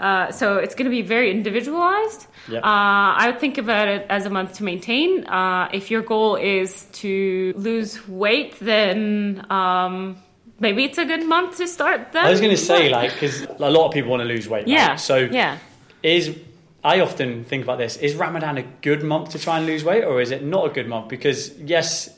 uh, 0.00 0.30
so 0.32 0.56
it's 0.56 0.74
going 0.74 0.86
to 0.90 0.90
be 0.90 1.02
very 1.02 1.30
individualized. 1.30 2.26
Yeah. 2.48 2.58
Uh, 2.60 3.14
I 3.20 3.26
would 3.26 3.40
think 3.40 3.58
about 3.58 3.88
it 3.88 4.06
as 4.08 4.24
a 4.26 4.30
month 4.30 4.54
to 4.54 4.64
maintain. 4.64 5.24
Uh, 5.26 5.68
if 5.72 5.90
your 5.90 6.02
goal 6.02 6.36
is 6.36 6.86
to 7.02 7.52
lose 7.56 8.08
weight, 8.08 8.56
then 8.60 9.44
um, 9.50 10.16
maybe 10.64 10.82
it's 10.84 10.98
a 10.98 11.04
good 11.04 11.24
month 11.24 11.58
to 11.58 11.68
start. 11.68 12.12
that. 12.12 12.26
I 12.26 12.30
was 12.30 12.40
going 12.40 12.50
to 12.50 12.64
say, 12.72 12.88
like, 12.88 13.12
because 13.12 13.42
a 13.42 13.70
lot 13.70 13.86
of 13.86 13.92
people 13.92 14.10
want 14.10 14.22
to 14.22 14.28
lose 14.34 14.48
weight. 14.48 14.60
right? 14.60 14.68
yeah. 14.68 14.96
So, 14.96 15.16
yeah. 15.18 15.58
is 16.02 16.36
I 16.82 17.00
often 17.00 17.44
think 17.44 17.62
about 17.62 17.78
this: 17.78 17.96
is 17.98 18.16
Ramadan 18.16 18.58
a 18.58 18.62
good 18.82 19.02
month 19.04 19.30
to 19.30 19.38
try 19.38 19.58
and 19.58 19.66
lose 19.66 19.84
weight, 19.84 20.02
or 20.02 20.20
is 20.20 20.30
it 20.32 20.42
not 20.42 20.70
a 20.70 20.72
good 20.72 20.88
month? 20.88 21.08
Because 21.08 21.56
yes, 21.58 22.10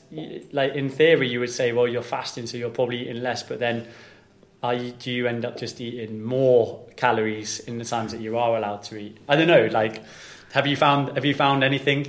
like 0.51 0.73
in 0.73 0.89
theory, 0.89 1.27
you 1.29 1.39
would 1.39 1.51
say, 1.51 1.73
well, 1.73 1.87
you're 1.87 2.09
fasting, 2.17 2.47
so 2.47 2.57
you're 2.57 2.71
probably 2.71 3.01
eating 3.01 3.21
less, 3.21 3.43
but 3.43 3.59
then. 3.59 3.87
Are 4.63 4.73
you, 4.73 4.91
do 4.91 5.11
you 5.11 5.27
end 5.27 5.45
up 5.45 5.55
just 5.55 5.79
eating 5.79 6.23
more 6.23 6.83
calories 6.95 7.59
in 7.59 7.77
the 7.77 7.85
times 7.85 8.11
that 8.11 8.21
you 8.21 8.39
are 8.39 8.57
allowed 8.57 8.81
to 8.89 8.97
eat? 8.97 9.15
I 9.29 9.35
don't 9.35 9.47
know. 9.47 9.67
Like, 9.67 10.01
have 10.51 10.65
you 10.65 10.75
found 10.75 11.13
have 11.13 11.25
you 11.25 11.35
found 11.35 11.63
anything 11.63 12.07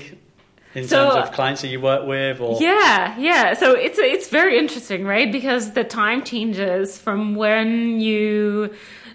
in 0.75 0.87
So- 0.87 1.11
terms 1.11 1.29
of 1.29 1.33
clients 1.35 1.63
that 1.63 1.69
you 1.69 1.81
work 1.81 2.07
with? 2.07 2.41
Or 2.41 2.59
Yeah, 2.61 3.17
yeah. 3.19 3.55
So 3.55 3.73
it's 3.73 3.99
it's 3.99 4.29
very 4.29 4.59
interesting, 4.59 5.05
right? 5.05 5.31
Because 5.31 5.73
the 5.73 5.85
time 5.85 6.23
changes 6.25 6.99
from 6.99 7.35
when 7.35 8.01
you 8.01 8.71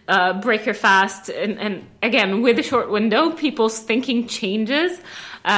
uh, 0.08 0.34
break 0.42 0.66
your 0.66 0.76
fast, 0.76 1.30
and, 1.30 1.58
and 1.60 1.86
again 2.02 2.42
with 2.42 2.60
a 2.60 2.64
short 2.64 2.90
window, 2.92 3.32
people's 3.32 3.80
thinking 3.80 4.28
changes. 4.28 5.00
Uh, 5.46 5.50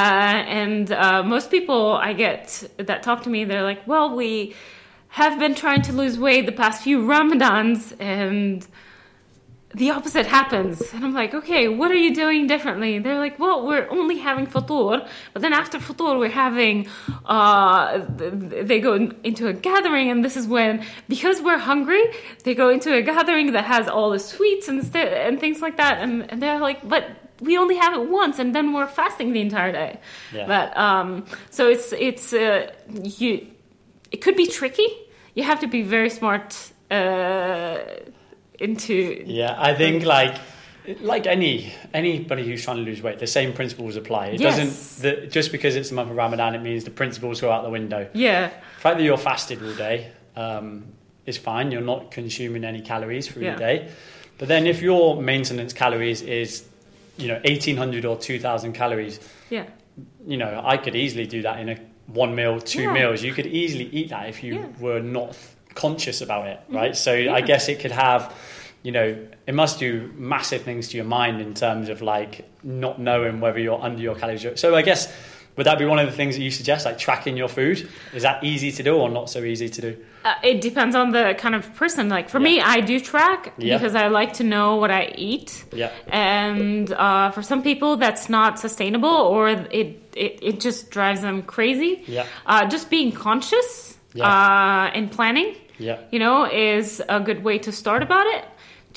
and 0.62 0.92
uh, 0.92 1.22
most 1.22 1.50
people 1.50 1.92
I 1.94 2.12
get 2.12 2.62
that 2.78 3.02
talk 3.02 3.22
to 3.24 3.30
me, 3.30 3.44
they're 3.44 3.62
like, 3.64 3.86
"Well, 3.86 4.14
we 4.14 4.54
have 5.08 5.38
been 5.38 5.54
trying 5.54 5.82
to 5.82 5.92
lose 5.92 6.18
weight 6.18 6.46
the 6.46 6.52
past 6.52 6.82
few 6.82 7.00
Ramadans, 7.02 7.94
and." 8.00 8.66
The 9.74 9.90
opposite 9.90 10.26
happens. 10.26 10.80
And 10.94 11.04
I'm 11.04 11.12
like, 11.12 11.34
okay, 11.34 11.68
what 11.68 11.90
are 11.90 11.96
you 11.96 12.14
doing 12.14 12.46
differently? 12.46 12.98
They're 12.98 13.18
like, 13.18 13.38
well, 13.38 13.66
we're 13.66 13.88
only 13.90 14.18
having 14.18 14.46
futur, 14.46 15.06
but 15.32 15.42
then 15.42 15.52
after 15.52 15.78
futur, 15.78 16.16
we're 16.18 16.30
having, 16.30 16.88
uh, 17.26 17.98
th- 18.16 18.50
th- 18.50 18.66
they 18.66 18.80
go 18.80 18.94
into 19.22 19.48
a 19.48 19.52
gathering, 19.52 20.10
and 20.10 20.24
this 20.24 20.36
is 20.36 20.46
when, 20.46 20.84
because 21.08 21.42
we're 21.42 21.58
hungry, 21.58 22.04
they 22.44 22.54
go 22.54 22.68
into 22.70 22.94
a 22.94 23.02
gathering 23.02 23.52
that 23.52 23.64
has 23.64 23.88
all 23.88 24.10
the 24.10 24.18
sweets 24.20 24.68
and, 24.68 24.82
st- 24.84 25.12
and 25.12 25.40
things 25.40 25.60
like 25.60 25.76
that. 25.76 25.98
And, 25.98 26.30
and 26.30 26.40
they're 26.40 26.60
like, 26.60 26.88
but 26.88 27.04
we 27.40 27.58
only 27.58 27.76
have 27.76 27.92
it 27.92 28.08
once, 28.08 28.38
and 28.38 28.54
then 28.54 28.72
we're 28.72 28.86
fasting 28.86 29.32
the 29.32 29.40
entire 29.40 29.72
day. 29.72 30.00
Yeah. 30.32 30.46
But, 30.46 30.76
um, 30.76 31.26
so 31.50 31.68
it's, 31.68 31.92
it's, 31.92 32.32
uh, 32.32 32.72
you, 32.88 33.48
it 34.10 34.18
could 34.18 34.36
be 34.36 34.46
tricky. 34.46 34.88
You 35.34 35.42
have 35.42 35.60
to 35.60 35.66
be 35.66 35.82
very 35.82 36.08
smart, 36.08 36.72
uh, 36.90 37.78
into 38.60 39.22
Yeah, 39.26 39.54
I 39.58 39.74
think 39.74 40.04
like 40.04 40.36
like 41.00 41.26
any 41.26 41.72
anybody 41.92 42.44
who's 42.46 42.62
trying 42.64 42.76
to 42.76 42.82
lose 42.82 43.02
weight, 43.02 43.18
the 43.18 43.26
same 43.26 43.52
principles 43.52 43.96
apply. 43.96 44.28
It 44.28 44.40
Yes. 44.40 44.56
doesn't 44.56 45.02
the, 45.02 45.26
just 45.26 45.50
because 45.52 45.74
it's 45.76 45.88
the 45.88 45.96
month 45.96 46.10
of 46.10 46.16
Ramadan, 46.16 46.54
it 46.54 46.62
means 46.62 46.84
the 46.84 46.90
principles 46.90 47.40
go 47.40 47.50
out 47.50 47.64
the 47.64 47.70
window. 47.70 48.08
Yeah, 48.12 48.48
The 48.48 48.80
fact 48.80 48.98
that 48.98 49.02
you're 49.04 49.16
fasted 49.18 49.62
all 49.62 49.74
day 49.74 50.08
um, 50.36 50.84
is 51.24 51.36
fine. 51.38 51.72
You're 51.72 51.80
not 51.80 52.10
consuming 52.12 52.64
any 52.64 52.82
calories 52.82 53.26
through 53.26 53.42
Yeah. 53.44 53.54
the 53.54 53.58
day. 53.58 53.88
But 54.38 54.48
then 54.48 54.66
if 54.66 54.80
your 54.82 55.20
maintenance 55.20 55.72
calories 55.72 56.22
is 56.22 56.64
you 57.16 57.28
know 57.28 57.40
1800 57.44 58.04
or 58.04 58.16
2000 58.16 58.72
calories, 58.74 59.18
yeah, 59.50 59.64
you 60.26 60.36
know, 60.36 60.60
I 60.64 60.76
could 60.76 60.94
easily 60.94 61.26
do 61.26 61.42
that 61.42 61.58
in 61.58 61.68
a 61.70 61.76
one 62.06 62.34
meal, 62.36 62.60
two 62.60 62.82
Yeah. 62.82 62.92
meals. 62.92 63.22
You 63.24 63.32
could 63.32 63.46
easily 63.46 63.88
eat 63.92 64.10
that 64.10 64.28
if 64.28 64.44
you 64.44 64.54
Yeah. 64.54 64.66
Were 64.78 65.00
not 65.00 65.36
conscious 65.76 66.20
about 66.20 66.46
it, 66.48 66.60
right? 66.68 66.96
So 66.96 67.12
I 67.12 67.40
guess 67.42 67.68
it 67.68 67.78
could 67.80 67.92
have, 67.92 68.34
you 68.82 68.92
know, 68.92 69.16
it 69.46 69.54
must 69.54 69.78
do 69.78 70.10
massive 70.16 70.62
things 70.62 70.88
to 70.88 70.96
your 70.96 71.06
mind 71.06 71.40
in 71.40 71.54
terms 71.54 71.88
of 71.88 72.02
like 72.02 72.48
not 72.64 72.98
knowing 73.00 73.40
whether 73.40 73.58
you're 73.60 73.80
under 73.80 74.00
your 74.02 74.14
calories. 74.16 74.44
So 74.60 74.74
I 74.74 74.82
guess 74.82 75.12
would 75.56 75.64
that 75.66 75.78
be 75.78 75.86
one 75.86 75.98
of 75.98 76.06
the 76.06 76.12
things 76.12 76.36
that 76.36 76.42
you 76.42 76.50
suggest, 76.50 76.84
like 76.84 76.98
tracking 76.98 77.34
your 77.36 77.48
food? 77.48 77.88
Is 78.12 78.22
that 78.24 78.44
easy 78.44 78.70
to 78.72 78.82
do 78.82 78.94
or 78.96 79.08
not 79.08 79.30
so 79.30 79.42
easy 79.42 79.70
to 79.70 79.80
do? 79.80 79.96
Uh, 80.22 80.34
it 80.42 80.60
depends 80.60 80.94
on 80.94 81.12
the 81.12 81.34
kind 81.38 81.54
of 81.54 81.72
person. 81.76 82.10
Like 82.10 82.28
for 82.28 82.38
me, 82.40 82.60
I 82.60 82.80
do 82.80 83.00
track 83.00 83.54
Yeah. 83.56 83.78
because 83.78 83.94
I 83.94 84.08
like 84.08 84.34
to 84.34 84.44
know 84.44 84.76
what 84.76 84.90
I 84.90 85.14
eat. 85.16 85.64
Yeah. 85.72 85.92
And 86.08 86.92
uh, 86.92 87.30
for 87.30 87.42
some 87.42 87.62
people, 87.62 87.96
that's 87.96 88.28
not 88.28 88.58
sustainable, 88.58 89.08
or 89.08 89.48
it 89.48 90.02
it, 90.14 90.38
it 90.42 90.60
just 90.60 90.90
drives 90.90 91.20
them 91.22 91.42
crazy. 91.42 92.02
Yeah. 92.06 92.26
Uh, 92.44 92.66
just 92.66 92.90
being 92.90 93.12
conscious 93.12 93.96
Yeah. 94.14 94.26
uh, 94.28 94.90
and 94.96 95.10
planning, 95.10 95.54
Yeah. 95.78 95.98
you 96.10 96.18
know, 96.18 96.44
is 96.44 97.02
a 97.08 97.20
good 97.20 97.44
way 97.44 97.58
to 97.58 97.72
start 97.72 98.02
about 98.02 98.26
it. 98.26 98.44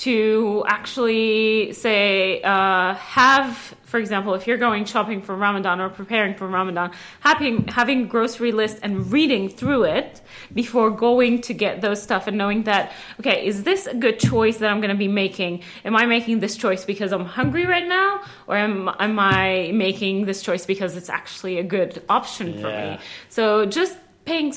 To 0.04 0.64
actually 0.66 1.74
say, 1.74 2.42
uh, 2.42 2.94
have, 2.96 3.58
for 3.84 3.98
example, 4.00 4.34
if 4.34 4.48
you're 4.48 4.58
going 4.58 4.86
shopping 4.86 5.22
for 5.22 5.36
Ramadan 5.36 5.82
or 5.82 5.90
preparing 5.90 6.36
for 6.36 6.48
Ramadan, 6.48 6.92
having 7.20 7.68
having 7.68 8.08
grocery 8.08 8.54
list 8.54 8.80
and 8.82 9.12
reading 9.12 9.50
through 9.50 9.84
it 9.84 10.22
before 10.54 10.90
going 10.90 11.42
to 11.42 11.54
get 11.54 11.82
those 11.82 12.02
stuff 12.02 12.28
and 12.28 12.38
knowing 12.38 12.64
that, 12.64 12.94
okay, 13.20 13.46
is 13.46 13.64
this 13.64 13.88
a 13.88 13.94
good 13.94 14.22
choice 14.22 14.60
that 14.60 14.72
I'm 14.72 14.80
going 14.80 14.92
to 14.92 14.98
be 14.98 15.10
making? 15.10 15.64
Am 15.84 15.98
I 15.98 16.06
making 16.06 16.40
this 16.40 16.56
choice 16.56 16.86
because 16.86 17.12
I'm 17.12 17.26
hungry 17.26 17.66
right 17.66 17.86
now, 17.86 18.22
or 18.48 18.56
am 18.56 18.88
am 19.00 19.20
I 19.20 19.72
making 19.74 20.28
this 20.28 20.42
choice 20.42 20.66
because 20.66 20.96
it's 20.96 21.10
actually 21.10 21.60
a 21.60 21.64
good 21.64 22.02
option 22.08 22.54
for 22.62 22.70
Yeah. 22.70 22.92
me? 22.92 23.00
So 23.28 23.66
just 23.66 23.98
paying 24.24 24.54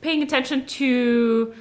paying 0.00 0.22
attention 0.22 0.66
to 0.66 1.54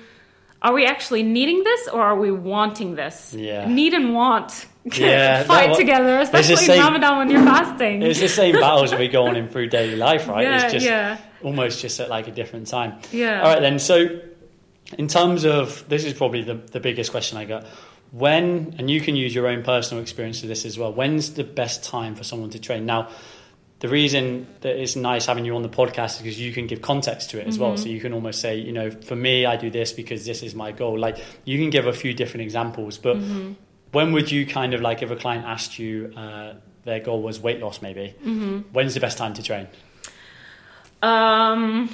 are 0.61 0.73
we 0.73 0.85
actually 0.85 1.21
needing 1.21 1.63
this 1.63 1.87
or 1.89 2.01
are 2.01 2.15
we 2.17 2.31
wanting 2.31 2.95
this? 2.95 3.33
Yeah. 3.37 3.67
Need 3.67 3.93
and 3.93 4.15
want 4.15 4.65
Yeah, 4.83 5.43
fight 5.53 5.69
that- 5.69 5.77
together, 5.77 6.19
especially 6.19 6.55
same- 6.55 6.79
Ramadan 6.81 7.17
when 7.19 7.29
you're 7.29 7.43
fasting. 7.43 8.01
It's 8.01 8.19
the 8.19 8.27
same 8.29 8.55
battles 8.55 8.91
that 8.91 8.99
we 8.99 9.07
go 9.07 9.27
on 9.27 9.35
in 9.35 9.47
through 9.51 9.67
daily 9.67 9.95
life, 9.95 10.27
right? 10.27 10.43
Yeah, 10.43 10.63
it's 10.63 10.73
just 10.73 10.85
yeah. 10.85 11.17
almost 11.43 11.81
just 11.81 11.99
at 11.99 12.09
like 12.09 12.27
a 12.27 12.31
different 12.31 12.67
time. 12.67 12.99
Yeah. 13.11 13.41
All 13.41 13.53
right, 13.53 13.61
then. 13.61 13.77
So, 13.77 14.19
in 14.97 15.07
terms 15.07 15.45
of 15.45 15.87
this 15.87 16.03
is 16.03 16.13
probably 16.13 16.41
the, 16.43 16.55
the 16.55 16.79
biggest 16.79 17.11
question 17.11 17.37
I 17.37 17.45
got. 17.45 17.65
When, 18.11 18.75
and 18.77 18.89
you 18.89 19.01
can 19.01 19.15
use 19.15 19.35
your 19.35 19.47
own 19.47 19.61
personal 19.63 20.01
experience 20.01 20.41
to 20.41 20.47
this 20.47 20.63
as 20.65 20.79
well, 20.79 20.93
when's 20.93 21.33
the 21.33 21.43
best 21.43 21.83
time 21.83 22.15
for 22.15 22.23
someone 22.23 22.49
to 22.51 22.59
train? 22.59 22.85
Now, 22.85 23.09
the 23.79 23.88
reason 23.89 24.48
that 24.62 24.75
it's 24.82 24.96
nice 24.96 25.25
having 25.25 25.46
you 25.46 25.55
on 25.55 25.62
the 25.62 25.70
podcast 25.70 26.15
is 26.15 26.17
because 26.20 26.39
you 26.39 26.51
can 26.53 26.65
give 26.67 26.82
context 26.82 27.29
to 27.32 27.39
it 27.39 27.48
as 27.48 27.55
Mm-hmm. 27.55 27.63
well. 27.63 27.77
So 27.77 27.88
you 27.89 28.00
can 28.00 28.13
almost 28.13 28.39
say, 28.41 28.55
you 28.58 28.72
know, 28.72 28.89
for 28.89 29.15
me, 29.15 29.46
I 29.46 29.58
do 29.58 29.70
this 29.70 29.91
because 29.91 30.25
this 30.25 30.41
is 30.44 30.55
my 30.55 30.72
goal. 30.72 30.98
Like 30.98 31.17
you 31.44 31.58
can 31.60 31.70
give 31.70 31.86
a 31.86 31.94
few 31.94 32.13
different 32.13 32.44
examples, 32.44 32.98
but 32.98 33.17
Mm-hmm. 33.17 33.53
when 33.91 34.12
would 34.13 34.32
you 34.32 34.46
kind 34.46 34.74
of 34.74 34.82
like 34.82 35.01
if 35.03 35.12
a 35.12 35.15
client 35.15 35.46
asked 35.46 35.77
you 35.77 36.13
uh, 36.15 36.53
their 36.86 37.00
goal 37.01 37.22
was 37.22 37.39
weight 37.39 37.60
loss, 37.60 37.82
maybe? 37.82 38.13
Mm-hmm. 38.24 38.60
When's 38.72 38.94
the 38.94 39.00
best 39.01 39.17
time 39.17 39.34
to 39.34 39.44
train? 39.44 39.67
Um, 41.01 41.89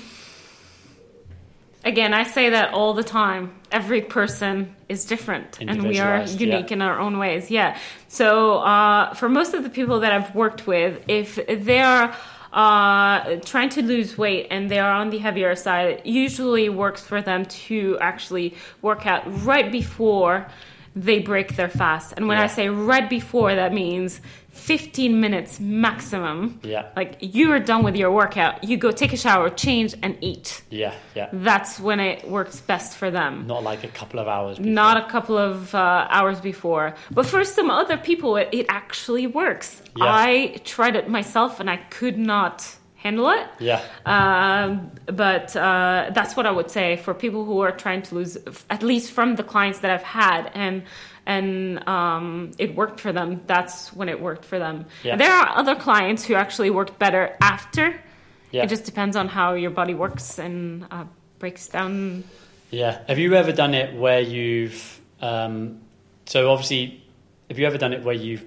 again, 1.84 2.14
I 2.14 2.24
say 2.24 2.50
that 2.50 2.74
all 2.74 2.94
the 2.94 3.04
time. 3.04 3.56
Every 3.72 4.02
person 4.02 4.76
is 4.90 5.06
different, 5.06 5.60
and 5.62 5.84
we 5.84 6.00
are 6.00 6.24
unique 6.24 6.70
yeah. 6.70 6.76
in 6.76 6.82
our 6.82 7.00
own 7.00 7.18
ways. 7.18 7.50
Yeah. 7.50 7.78
So, 8.08 8.58
uh, 8.58 9.14
for 9.14 9.30
most 9.30 9.54
of 9.54 9.64
the 9.64 9.70
people 9.70 10.02
that 10.02 10.12
I've 10.12 10.36
worked 10.36 10.68
with, 10.68 11.02
if 11.08 11.40
they 11.48 11.82
are 11.82 12.14
uh, 12.54 13.36
trying 13.46 13.70
to 13.70 13.82
lose 13.82 14.18
weight 14.18 14.48
and 14.52 14.70
they 14.70 14.80
are 14.80 14.92
on 14.92 15.10
the 15.10 15.20
heavier 15.20 15.56
side, 15.56 15.88
it 15.88 16.06
usually 16.06 16.70
works 16.70 17.02
for 17.02 17.22
them 17.22 17.46
to 17.46 17.98
actually 18.02 18.56
work 18.82 19.06
out 19.06 19.24
right 19.46 19.72
before 19.72 20.48
they 20.94 21.20
break 21.20 21.56
their 21.56 21.70
fast. 21.70 22.14
And 22.18 22.28
when 22.28 22.38
Yeah. 22.38 22.44
I 22.44 22.48
say 22.48 22.68
right 22.68 23.10
before, 23.10 23.56
that 23.56 23.74
means 23.74 24.20
15 24.52 25.20
minutes 25.20 25.60
maximum. 25.60 26.60
Yeah. 26.64 26.90
Like 26.96 27.18
you 27.22 27.52
are 27.52 27.60
done 27.60 27.84
with 27.84 27.96
your 27.96 28.12
workout, 28.12 28.64
you 28.64 28.78
go 28.78 28.92
take 28.92 29.14
a 29.14 29.18
shower, 29.18 29.50
change, 29.50 29.96
and 30.04 30.18
eat. 30.22 30.62
Yeah, 30.70 30.94
yeah. 31.16 31.30
That's 31.32 31.80
when 31.80 32.00
it 32.00 32.30
works 32.30 32.60
best 32.60 32.98
for 32.98 33.10
them. 33.10 33.48
Not 33.48 33.64
like 33.64 33.84
a 33.84 33.88
couple 33.88 34.20
of 34.20 34.28
hours. 34.28 34.58
Before. 34.58 34.72
Not 34.72 34.98
a 34.98 35.10
couple 35.10 35.38
of 35.38 35.74
uh, 35.74 36.08
hours 36.10 36.40
before. 36.42 36.96
But 37.12 37.26
for 37.26 37.44
some 37.44 37.70
other 37.70 37.98
people, 37.98 38.36
it, 38.36 38.50
it 38.52 38.66
actually 38.70 39.26
works. 39.26 39.82
Yeah. 39.96 40.06
I 40.08 40.62
tried 40.64 40.96
it 40.96 41.10
myself 41.10 41.60
and 41.60 41.70
I 41.70 41.78
could 41.78 42.18
not 42.18 42.76
handle 43.02 43.30
it. 43.32 43.48
Yeah. 43.60 43.82
Um, 44.06 44.92
but 45.08 45.56
uh, 45.56 46.12
that's 46.14 46.36
what 46.36 46.46
I 46.46 46.52
would 46.52 46.70
say 46.70 46.98
for 46.98 47.14
people 47.14 47.46
who 47.46 47.60
are 47.62 47.72
trying 47.72 48.04
to 48.04 48.16
lose, 48.16 48.38
at 48.70 48.84
least 48.84 49.12
from 49.12 49.36
the 49.36 49.44
clients 49.44 49.80
that 49.80 49.92
I've 49.92 50.04
had, 50.04 50.52
and 50.54 50.84
and 51.26 51.88
um, 51.88 52.52
it 52.58 52.76
worked 52.76 53.00
for 53.00 53.12
them. 53.12 53.42
That's 53.48 53.94
when 53.94 54.10
it 54.10 54.20
worked 54.22 54.46
for 54.46 54.60
them. 54.60 54.86
Yeah. 55.04 55.16
There 55.16 55.32
are 55.32 55.50
other 55.58 55.76
clients 55.76 56.26
who 56.26 56.36
actually 56.36 56.70
worked 56.70 56.98
better 57.00 57.36
after. 57.42 58.00
Yeah. 58.52 58.64
It 58.64 58.70
just 58.70 58.86
depends 58.86 59.16
on 59.16 59.28
how 59.28 59.54
your 59.54 59.72
body 59.72 59.94
works 59.94 60.40
and 60.40 60.86
uh, 60.92 61.06
breaks 61.40 61.68
down. 61.68 62.24
Yeah. 62.70 63.02
Have 63.08 63.20
you 63.20 63.34
ever 63.36 63.52
done 63.52 63.74
it 63.74 63.96
where 63.96 64.20
you've 64.20 65.00
um, 65.22 65.82
so 66.26 66.50
obviously 66.52 67.04
have 67.50 67.60
you 67.60 67.68
ever 67.68 67.78
done 67.78 67.94
it 67.94 68.04
where 68.04 68.16
you've 68.16 68.46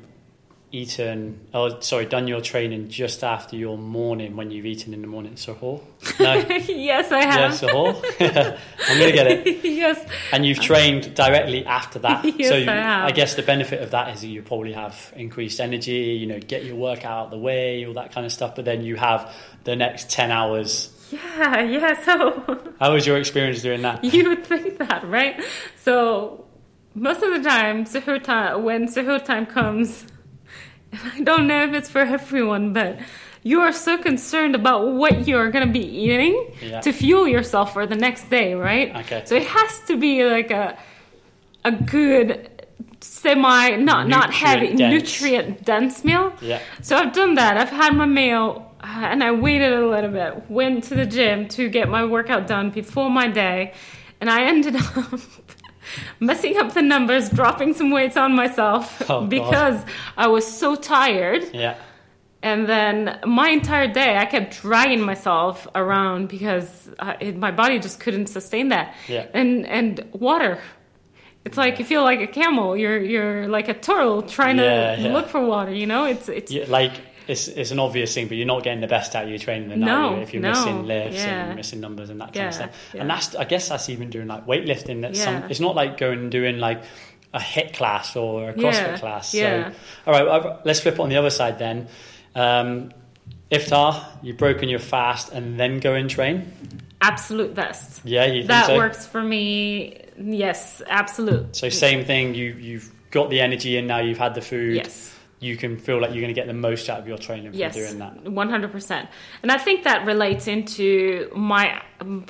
eaten 0.74 1.40
oh 1.54 1.78
sorry, 1.80 2.04
done 2.06 2.26
your 2.26 2.40
training 2.40 2.88
just 2.88 3.22
after 3.22 3.56
your 3.56 3.78
morning 3.78 4.34
when 4.36 4.50
you've 4.50 4.66
eaten 4.66 4.92
in 4.92 5.00
the 5.00 5.06
morning? 5.06 5.34
Sahur? 5.34 5.80
No. 6.18 6.34
yes, 6.68 7.12
I 7.12 7.24
have. 7.24 7.52
Sahur. 7.52 7.94
I'm 8.88 8.98
gonna 8.98 9.12
get 9.12 9.26
it. 9.28 9.64
yes. 9.64 10.04
And 10.32 10.44
you've 10.44 10.60
trained 10.60 11.14
directly 11.14 11.64
after 11.64 11.98
that. 12.00 12.24
Yes, 12.38 12.48
so 12.48 12.56
I 12.56 12.58
you- 12.58 12.66
have. 12.66 13.14
guess 13.14 13.34
the 13.34 13.42
benefit 13.42 13.82
of 13.82 13.92
that 13.92 14.14
is 14.14 14.20
that 14.22 14.26
you 14.28 14.42
probably 14.42 14.72
have 14.72 15.12
increased 15.16 15.60
energy, 15.60 16.18
you 16.20 16.26
know, 16.26 16.40
get 16.40 16.64
your 16.64 16.76
workout 16.76 17.04
out 17.12 17.24
of 17.26 17.30
the 17.30 17.38
way, 17.38 17.86
all 17.86 17.94
that 17.94 18.12
kind 18.12 18.26
of 18.26 18.32
stuff. 18.32 18.54
But 18.56 18.64
then 18.64 18.82
you 18.82 18.96
have 18.96 19.32
the 19.64 19.76
next 19.76 20.10
ten 20.10 20.30
hours. 20.30 20.90
Yeah, 21.10 21.60
yeah. 21.62 22.02
So 22.04 22.74
How 22.80 22.92
was 22.92 23.06
your 23.06 23.18
experience 23.18 23.62
doing 23.62 23.82
that? 23.82 24.02
you 24.02 24.28
would 24.30 24.44
think 24.44 24.78
that, 24.78 25.06
right? 25.08 25.40
So 25.82 26.46
most 26.94 27.22
of 27.22 27.32
the 27.34 27.48
time, 27.48 27.84
suhoor 27.84 28.22
time, 28.22 28.64
when 28.64 28.88
suhoor 28.88 29.24
time 29.24 29.46
comes, 29.46 30.06
I 31.14 31.20
don't 31.22 31.46
know 31.46 31.64
if 31.64 31.72
it's 31.74 31.88
for 31.88 32.00
everyone, 32.00 32.72
but 32.72 32.98
you 33.42 33.60
are 33.60 33.72
so 33.72 33.98
concerned 33.98 34.54
about 34.54 34.88
what 34.92 35.26
you're 35.28 35.50
going 35.50 35.66
to 35.66 35.72
be 35.72 35.84
eating 35.84 36.34
Yeah. 36.62 36.80
to 36.80 36.92
fuel 36.92 37.28
yourself 37.28 37.72
for 37.72 37.86
the 37.86 37.96
next 37.96 38.30
day, 38.30 38.54
right? 38.54 38.94
Okay. 38.96 39.22
So 39.26 39.34
it 39.34 39.46
has 39.46 39.80
to 39.88 39.96
be 39.96 40.24
like 40.24 40.50
a 40.50 40.76
a 41.64 41.72
good 41.72 42.50
semi 43.00 43.76
not 43.76 44.08
not 44.08 44.32
heavy 44.32 44.68
Nutrient 44.74 44.78
dense. 44.78 44.92
nutrient 45.20 45.64
dense 45.64 46.04
meal. 46.04 46.32
Yeah. 46.40 46.60
So 46.82 46.96
I've 46.96 47.12
done 47.12 47.34
that. 47.34 47.56
I've 47.56 47.70
had 47.70 47.94
my 47.94 48.06
meal 48.06 48.70
uh, 48.82 48.86
and 49.12 49.22
I 49.24 49.30
waited 49.32 49.72
a 49.72 49.86
little 49.86 50.10
bit. 50.10 50.50
Went 50.50 50.84
to 50.84 50.94
the 50.94 51.06
gym 51.06 51.48
to 51.48 51.68
get 51.68 51.88
my 51.88 52.04
workout 52.04 52.46
done 52.46 52.70
before 52.70 53.10
my 53.10 53.28
day, 53.28 53.72
and 54.20 54.28
I 54.30 54.44
ended 54.44 54.76
up 54.96 55.20
messing 56.20 56.56
up 56.58 56.74
the 56.74 56.82
numbers, 56.82 57.30
dropping 57.30 57.74
some 57.74 57.90
weights 57.90 58.16
on 58.16 58.34
myself 58.34 59.02
Oh, 59.10 59.20
God. 59.20 59.30
because 59.30 59.84
I 60.16 60.26
was 60.28 60.46
so 60.46 60.74
tired. 60.76 61.44
Yeah. 61.52 61.76
And 62.42 62.66
then 62.68 63.18
my 63.24 63.48
entire 63.48 63.88
day, 63.90 64.18
I 64.18 64.26
kept 64.26 64.60
dragging 64.60 65.00
myself 65.00 65.66
around 65.74 66.28
because 66.28 66.90
uh, 66.98 67.14
it, 67.18 67.36
my 67.38 67.50
body 67.50 67.78
just 67.78 68.00
couldn't 68.00 68.26
sustain 68.26 68.68
that. 68.68 68.94
Yeah. 69.08 69.26
And 69.32 69.66
and 69.66 70.04
water. 70.12 70.58
It's 71.46 71.56
like 71.56 71.78
you 71.78 71.84
feel 71.86 72.02
like 72.02 72.20
a 72.20 72.26
camel. 72.26 72.76
You're 72.76 72.98
you're 73.02 73.48
like 73.48 73.68
a 73.68 73.74
turtle 73.74 74.22
trying 74.22 74.58
Yeah, 74.58 74.96
to 74.96 75.02
yeah. 75.02 75.12
look 75.12 75.28
for 75.28 75.40
water. 75.44 75.72
You 75.72 75.86
know, 75.86 76.04
it's 76.04 76.28
it's 76.28 76.52
Yeah, 76.52 76.64
like 76.68 76.92
it's 77.26 77.48
it's 77.48 77.70
an 77.70 77.78
obvious 77.78 78.12
thing, 78.14 78.28
but 78.28 78.36
you're 78.36 78.46
not 78.46 78.62
getting 78.62 78.80
the 78.80 78.86
best 78.86 79.14
out 79.16 79.24
of 79.24 79.30
your 79.30 79.38
training 79.38 79.68
than 79.70 79.80
No, 79.80 80.16
you? 80.16 80.22
If 80.22 80.32
you're 80.34 80.42
no, 80.42 80.50
missing 80.50 80.86
lifts 80.86 81.16
yeah. 81.24 81.46
and 81.46 81.56
missing 81.56 81.80
numbers 81.80 82.10
and 82.10 82.20
that 82.20 82.26
kind 82.26 82.36
Yeah, 82.36 82.48
of 82.48 82.54
stuff. 82.54 82.90
yeah. 82.94 83.00
And 83.02 83.10
that's 83.10 83.34
I 83.34 83.44
guess 83.44 83.68
that's 83.68 83.88
even 83.88 84.10
doing 84.10 84.26
like 84.28 84.46
weightlifting. 84.46 85.00
That's 85.02 85.22
some. 85.22 85.44
It's 85.50 85.60
not 85.60 85.74
like 85.74 85.96
going 85.98 86.18
and 86.18 86.30
doing 86.30 86.58
like 86.58 86.82
a 87.32 87.38
HIIT 87.40 87.74
class 87.74 88.14
or 88.16 88.50
a 88.50 88.54
CrossFit 88.54 89.00
class. 89.00 89.34
yeah. 89.34 89.70
So, 89.70 89.76
all 90.06 90.12
right, 90.24 90.56
let's 90.64 90.80
flip 90.80 90.94
it 90.94 91.00
on 91.00 91.08
the 91.08 91.16
other 91.16 91.30
side 91.30 91.58
then. 91.58 91.88
Um, 92.34 92.92
iftar, 93.50 94.04
you've 94.22 94.36
broken 94.36 94.68
your 94.68 94.78
fast 94.78 95.32
and 95.32 95.58
then 95.58 95.80
go 95.80 95.94
and 95.94 96.08
train. 96.08 96.52
absolute 97.00 97.54
best. 97.54 98.00
Yeah, 98.04 98.42
That 98.46 98.66
so? 98.66 98.76
works 98.76 99.06
for 99.06 99.22
me. 99.22 100.00
Yes, 100.18 100.80
absolute. 100.86 101.56
So 101.56 101.68
same 101.68 102.04
thing. 102.04 102.34
You 102.34 102.54
you've 102.54 102.92
got 103.10 103.30
the 103.30 103.40
energy 103.40 103.76
and 103.78 103.86
now 103.88 103.98
you've 103.98 104.18
had 104.18 104.34
the 104.34 104.40
food. 104.40 104.76
Yes. 104.76 105.13
You 105.40 105.56
can 105.56 105.76
feel 105.76 106.00
like 106.00 106.12
you're 106.12 106.22
going 106.22 106.34
to 106.34 106.40
get 106.40 106.46
the 106.46 106.54
most 106.54 106.88
out 106.88 107.00
of 107.00 107.06
your 107.08 107.18
training 107.18 107.50
from 107.50 107.58
Yes, 107.60 107.74
doing 107.74 107.98
that. 107.98 108.30
one 108.30 108.48
hundred 108.48 108.72
percent, 108.72 109.08
and 109.42 109.52
I 109.52 109.58
think 109.58 109.84
that 109.84 110.06
relates 110.06 110.46
into 110.48 111.30
my 111.34 111.82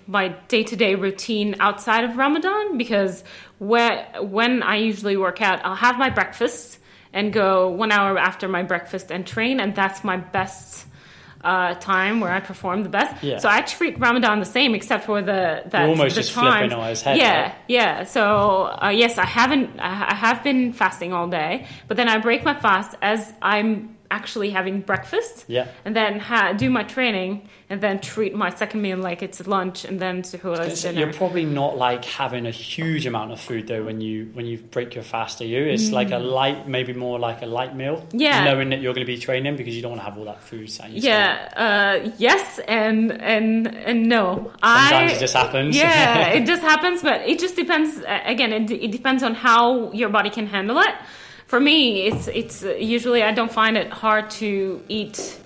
my 0.06 0.28
day 0.48 0.64
to 0.64 0.76
day 0.76 0.94
routine 0.94 1.54
outside 1.60 2.04
of 2.04 2.16
Ramadan 2.16 2.76
because 2.78 3.22
where 3.58 4.08
when 4.20 4.62
I 4.62 4.76
usually 4.76 5.16
work 5.16 5.40
out, 5.40 5.64
I'll 5.64 5.76
have 5.76 5.96
my 5.98 6.10
breakfast 6.10 6.78
and 7.12 7.32
go 7.32 7.68
one 7.68 7.92
hour 7.92 8.18
after 8.18 8.48
my 8.48 8.62
breakfast 8.64 9.12
and 9.12 9.24
train, 9.26 9.60
and 9.60 9.74
that's 9.76 10.02
my 10.02 10.16
best 10.16 10.86
uh, 11.44 11.74
time 11.74 12.20
where 12.20 12.32
I 12.32 12.40
perform 12.40 12.82
the 12.82 12.88
best. 12.88 13.22
Yeah. 13.22 13.38
So 13.38 13.48
I 13.48 13.60
treat 13.60 13.98
Ramadan 13.98 14.40
the 14.40 14.46
same, 14.46 14.74
except 14.74 15.04
for 15.04 15.20
the 15.22 15.62
that 15.66 15.80
You're 15.80 15.88
almost 15.90 16.14
the 16.14 16.22
just 16.22 16.32
flipping 16.32 16.72
on 16.72 16.88
his 16.88 17.02
head, 17.02 17.16
Yeah, 17.18 17.42
right? 17.42 17.54
yeah. 17.68 18.04
So 18.04 18.22
uh, 18.82 18.88
yes, 18.94 19.18
I 19.18 19.24
haven't. 19.26 19.78
I 19.78 20.14
have 20.14 20.42
been 20.42 20.72
fasting 20.72 21.12
all 21.12 21.28
day, 21.28 21.66
but 21.88 21.96
then 21.96 22.08
I 22.08 22.18
break 22.18 22.44
my 22.44 22.54
fast 22.54 22.94
as 23.02 23.32
I'm 23.42 23.96
actually 24.18 24.50
having 24.58 24.76
breakfast 24.90 25.44
Yeah. 25.48 25.66
and 25.84 25.92
then 26.00 26.12
ha- 26.30 26.52
do 26.64 26.68
my 26.78 26.84
training 26.96 27.32
and 27.70 27.80
then 27.80 27.96
treat 28.00 28.32
my 28.44 28.50
second 28.60 28.80
meal 28.86 28.98
like 28.98 29.20
it's 29.26 29.40
lunch 29.56 29.84
and 29.88 29.96
then 30.04 30.22
suhoor's 30.22 30.80
So 30.80 30.88
dinner. 30.88 31.00
You're 31.00 31.12
probably 31.22 31.44
not 31.44 31.72
like 31.88 32.04
having 32.04 32.46
a 32.46 32.50
huge 32.50 33.04
amount 33.06 33.32
of 33.32 33.40
food 33.40 33.66
though 33.70 33.82
when 33.88 34.00
you 34.00 34.16
when 34.36 34.46
you 34.46 34.56
break 34.76 34.94
your 34.94 35.04
fast, 35.14 35.40
are 35.40 35.46
you? 35.54 35.62
It's 35.74 35.90
like 35.90 36.10
a 36.12 36.18
light, 36.38 36.68
maybe 36.68 36.92
more 37.06 37.18
like 37.28 37.40
a 37.42 37.46
light 37.58 37.74
meal. 37.74 37.96
Mm. 37.96 38.20
Yeah. 38.26 38.44
Knowing 38.44 38.68
that 38.70 38.80
you're 38.80 38.94
going 38.94 39.06
to 39.06 39.12
be 39.16 39.18
training 39.18 39.56
because 39.56 39.74
you 39.76 39.82
don't 39.82 39.92
want 39.96 40.02
to 40.02 40.08
have 40.08 40.18
all 40.18 40.26
that 40.32 40.42
food. 40.42 40.70
sat 40.70 40.86
in 40.88 40.92
your 40.96 41.02
stomach. 41.02 41.50
Yeah. 41.56 41.62
Uh, 41.64 42.10
yes, 42.18 42.60
and 42.68 43.10
and 43.34 43.66
and 43.88 43.98
no. 44.16 44.52
Sometimes 44.62 45.12
I, 45.12 45.14
it 45.16 45.20
just 45.26 45.34
happens. 45.34 45.76
Yeah, 45.76 46.28
it 46.38 46.44
just 46.46 46.62
happens, 46.62 47.02
but 47.02 47.18
it 47.32 47.38
just 47.44 47.56
depends. 47.56 47.90
uh, 47.98 48.20
Again, 48.34 48.52
it, 48.52 48.70
it 48.70 48.92
depends 48.92 49.22
on 49.22 49.34
how 49.34 49.90
your 50.00 50.10
body 50.10 50.30
can 50.30 50.46
handle 50.46 50.78
it. 50.88 50.94
For 51.46 51.60
me, 51.60 52.06
it's 52.06 52.28
it's 52.28 52.62
usually 52.62 53.22
I 53.22 53.32
don't 53.32 53.52
find 53.52 53.76
it 53.76 53.90
hard 53.92 54.30
to 54.42 54.82
eat. 54.88 55.40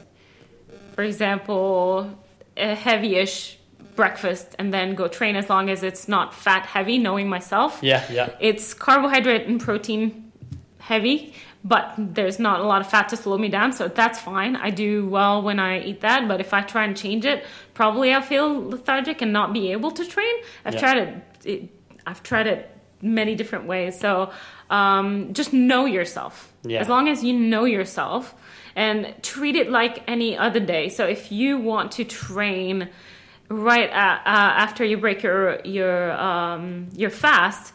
For 0.94 1.02
example, 1.02 2.10
a 2.56 2.74
heavy-ish 2.74 3.58
breakfast 3.94 4.54
and 4.58 4.72
then 4.72 4.94
go 4.94 5.08
train 5.08 5.36
as 5.36 5.48
long 5.50 5.70
as 5.70 5.82
it's 5.82 6.08
not 6.08 6.32
fat 6.34 6.64
heavy. 6.66 6.98
Knowing 6.98 7.28
myself, 7.28 7.78
Yeah, 7.82 8.04
yeah. 8.10 8.30
it's 8.40 8.74
carbohydrate 8.74 9.46
and 9.46 9.60
protein 9.60 10.32
heavy, 10.78 11.34
but 11.64 11.92
there's 11.98 12.38
not 12.38 12.60
a 12.60 12.62
lot 12.62 12.80
of 12.80 12.88
fat 12.88 13.08
to 13.10 13.16
slow 13.16 13.36
me 13.36 13.48
down, 13.48 13.72
so 13.72 13.88
that's 13.88 14.18
fine. 14.18 14.56
I 14.56 14.70
do 14.70 15.06
well 15.08 15.42
when 15.42 15.58
I 15.60 15.80
eat 15.80 16.00
that, 16.00 16.26
but 16.28 16.40
if 16.40 16.54
I 16.54 16.62
try 16.62 16.84
and 16.84 16.96
change 16.96 17.24
it, 17.26 17.44
probably 17.74 18.12
I'll 18.12 18.22
feel 18.22 18.68
lethargic 18.70 19.20
and 19.20 19.32
not 19.32 19.52
be 19.52 19.72
able 19.72 19.90
to 19.90 20.04
train. 20.06 20.34
I've 20.64 20.74
Yeah. 20.74 20.80
tried 20.80 20.96
it, 20.98 21.14
it. 21.44 21.68
I've 22.06 22.22
tried 22.22 22.46
it 22.46 22.70
many 23.02 23.34
different 23.34 23.66
ways. 23.66 23.98
So 23.98 24.30
um, 24.70 25.32
just 25.32 25.52
know 25.52 25.86
yourself. 25.86 26.52
Yeah. 26.64 26.80
As 26.80 26.88
long 26.88 27.08
as 27.08 27.22
you 27.24 27.32
know 27.32 27.64
yourself 27.64 28.34
and 28.76 29.14
treat 29.22 29.56
it 29.56 29.70
like 29.70 30.02
any 30.06 30.36
other 30.36 30.60
day. 30.60 30.88
So 30.88 31.06
if 31.06 31.32
you 31.32 31.58
want 31.58 31.92
to 31.92 32.04
train 32.04 32.88
right 33.48 33.88
a- 33.90 33.94
uh, 34.30 34.52
after 34.64 34.84
you 34.84 34.96
break 34.98 35.22
your 35.22 35.60
your 35.64 36.12
um, 36.12 36.88
your 36.94 37.10
fast, 37.10 37.72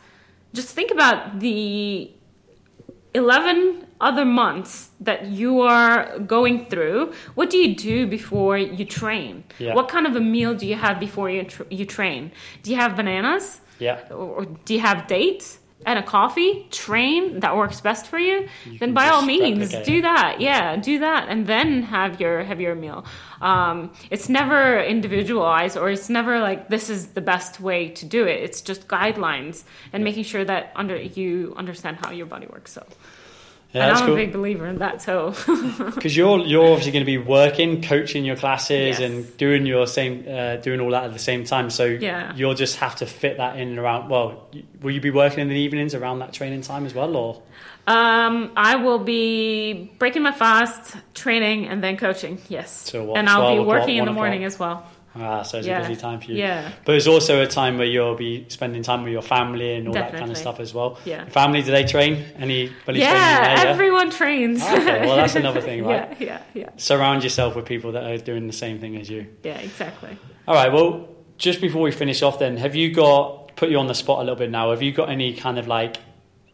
just 0.54 0.70
think 0.76 0.92
about 0.92 1.40
the 1.40 2.12
11 3.16 3.86
other 4.02 4.26
months 4.26 4.90
that 5.00 5.28
you 5.28 5.62
are 5.62 6.18
going 6.20 6.66
through 6.66 7.14
what 7.36 7.50
do 7.50 7.58
you 7.58 7.76
do 7.76 8.08
before 8.08 8.58
you 8.58 8.84
train 8.86 9.44
Yeah. 9.60 9.76
what 9.76 9.88
kind 9.88 10.08
of 10.08 10.16
a 10.16 10.20
meal 10.20 10.56
do 10.56 10.66
you 10.66 10.76
have 10.76 11.00
before 11.00 11.30
you, 11.30 11.44
tr- 11.44 11.64
you 11.70 11.86
train 11.86 12.32
do 12.64 12.72
you 12.72 12.78
have 12.78 12.96
bananas 12.96 13.62
Yeah. 13.80 14.00
or 14.12 14.46
do 14.46 14.74
you 14.74 14.80
have 14.80 15.08
dates 15.08 15.60
and 15.86 16.00
a 16.00 16.04
coffee 16.04 16.68
train 16.72 17.40
that 17.42 17.56
works 17.56 17.82
best 17.82 18.08
for 18.08 18.18
you, 18.18 18.48
You 18.66 18.80
then 18.80 18.94
by 18.94 19.10
all 19.10 19.22
means 19.22 19.74
do 19.86 20.02
that. 20.02 20.40
Yeah 20.40 20.76
do 20.78 21.00
that 21.00 21.30
and 21.30 21.46
then 21.48 21.84
have 21.84 22.20
your 22.20 22.44
have 22.44 22.62
your 22.62 22.76
meal. 22.76 23.06
Um, 23.42 23.92
it's 24.10 24.30
never 24.30 24.82
individualized 24.82 25.78
or 25.78 25.90
it's 25.90 26.10
never 26.10 26.40
like 26.40 26.70
this 26.70 26.90
is 26.90 27.08
the 27.08 27.22
best 27.22 27.60
way 27.60 27.90
to 27.90 28.06
do 28.06 28.26
it. 28.26 28.42
It's 28.42 28.62
just 28.62 28.88
guidelines 28.88 29.64
and 29.92 30.04
making 30.04 30.24
sure 30.24 30.46
that 30.46 30.72
under 30.76 30.96
you 31.02 31.54
understand 31.58 31.98
how 32.02 32.12
your 32.12 32.26
body 32.26 32.48
works 32.48 32.72
so 32.72 32.86
Yeah, 33.74 33.88
and 33.88 33.98
i'm 33.98 34.06
cool. 34.06 34.14
a 34.14 34.18
big 34.18 34.32
believer 34.34 34.68
in 34.68 34.78
that 34.80 35.00
too. 35.00 35.34
Because 35.96 36.16
you're 36.16 36.40
you're 36.40 36.66
obviously 36.68 36.92
going 36.92 37.02
to 37.02 37.06
be 37.06 37.18
working, 37.18 37.82
coaching 37.82 38.24
your 38.24 38.36
classes, 38.36 39.00
Yes. 39.00 39.00
and 39.00 39.36
doing 39.38 39.66
your 39.66 39.88
same, 39.88 40.26
uh, 40.30 40.58
doing 40.58 40.80
all 40.80 40.92
that 40.92 41.06
at 41.06 41.14
the 41.14 41.20
same 41.20 41.44
time. 41.44 41.70
So 41.72 41.86
Yeah. 41.86 42.34
you'll 42.36 42.54
just 42.54 42.76
have 42.78 42.98
to 42.98 43.06
fit 43.08 43.38
that 43.38 43.58
in 43.58 43.70
and 43.70 43.80
around. 43.80 44.10
Well, 44.10 44.48
will 44.82 44.92
you 44.92 45.02
be 45.02 45.10
working 45.12 45.40
in 45.40 45.48
the 45.50 45.56
evenings 45.56 45.96
around 45.96 46.20
that 46.20 46.34
training 46.34 46.62
time 46.62 46.86
as 46.86 46.94
well, 46.94 47.16
or 47.16 47.42
um, 47.86 48.52
i 48.56 48.78
will 48.78 49.00
be 49.00 49.92
breaking 50.00 50.22
my 50.24 50.32
fast 50.32 50.96
training 51.14 51.68
and 51.68 51.84
then 51.84 51.98
coaching 51.98 52.38
yes 52.48 52.72
So 52.72 53.04
what, 53.04 53.18
and 53.18 53.28
i'll 53.28 53.58
be 53.58 53.60
working 53.66 53.98
in 53.98 54.06
the 54.06 54.14
morning 54.14 54.46
as 54.46 54.58
well 54.58 54.86
ah, 55.16 55.42
so 55.44 55.58
it's 55.60 55.68
Yeah. 55.68 55.80
a 55.80 55.88
busy 55.88 56.00
time 56.00 56.20
for 56.20 56.32
you. 56.32 56.38
yeah 56.38 56.72
But 56.86 56.96
it's 56.96 57.08
also 57.08 57.42
a 57.42 57.48
time 57.48 57.78
where 57.78 57.88
you'll 57.88 58.16
be 58.16 58.46
spending 58.50 58.84
time 58.84 59.04
with 59.04 59.14
your 59.14 59.22
family 59.22 59.76
and 59.76 59.88
all 59.88 59.94
that 59.94 60.14
kind 60.16 60.32
of 60.32 60.38
stuff 60.38 60.60
as 60.60 60.74
well. 60.74 60.98
Yeah. 61.06 61.26
Family, 61.26 61.62
do 61.62 61.72
they 61.72 61.84
train? 61.86 62.24
Anybody 62.38 63.00
yeah, 63.00 63.40
training 63.40 63.56
there? 63.64 63.68
everyone 63.68 64.10
trains. 64.10 64.60
Ah, 64.64 64.76
okay, 64.78 65.06
well, 65.06 65.16
that's 65.18 65.36
another 65.36 65.62
thing, 65.62 65.84
right? 65.86 66.16
yeah, 66.20 66.28
yeah, 66.28 66.42
yeah, 66.54 66.70
Surround 66.78 67.24
yourself 67.24 67.56
with 67.56 67.66
people 67.66 67.92
that 67.94 68.04
are 68.04 68.18
doing 68.18 68.48
the 68.48 68.54
same 68.54 68.80
thing 68.80 68.98
as 68.98 69.10
you. 69.10 69.28
yeah, 69.44 69.58
exactly. 69.60 70.18
All 70.48 70.56
right. 70.56 70.72
Well, 70.72 71.08
just 71.38 71.62
before 71.62 71.82
we 71.82 71.92
finish 71.92 72.22
off, 72.22 72.40
then, 72.40 72.58
have 72.58 72.76
you 72.76 72.94
got 72.94 73.56
put 73.56 73.70
you 73.70 73.78
on 73.80 73.88
the 73.88 73.94
spot 73.96 74.18
a 74.18 74.22
little 74.22 74.36
bit 74.36 74.50
now? 74.50 74.72
Have 74.72 74.82
you 74.82 74.92
got 74.92 75.10
any 75.10 75.34
kind 75.34 75.58
of 75.60 75.68
like? 75.68 75.98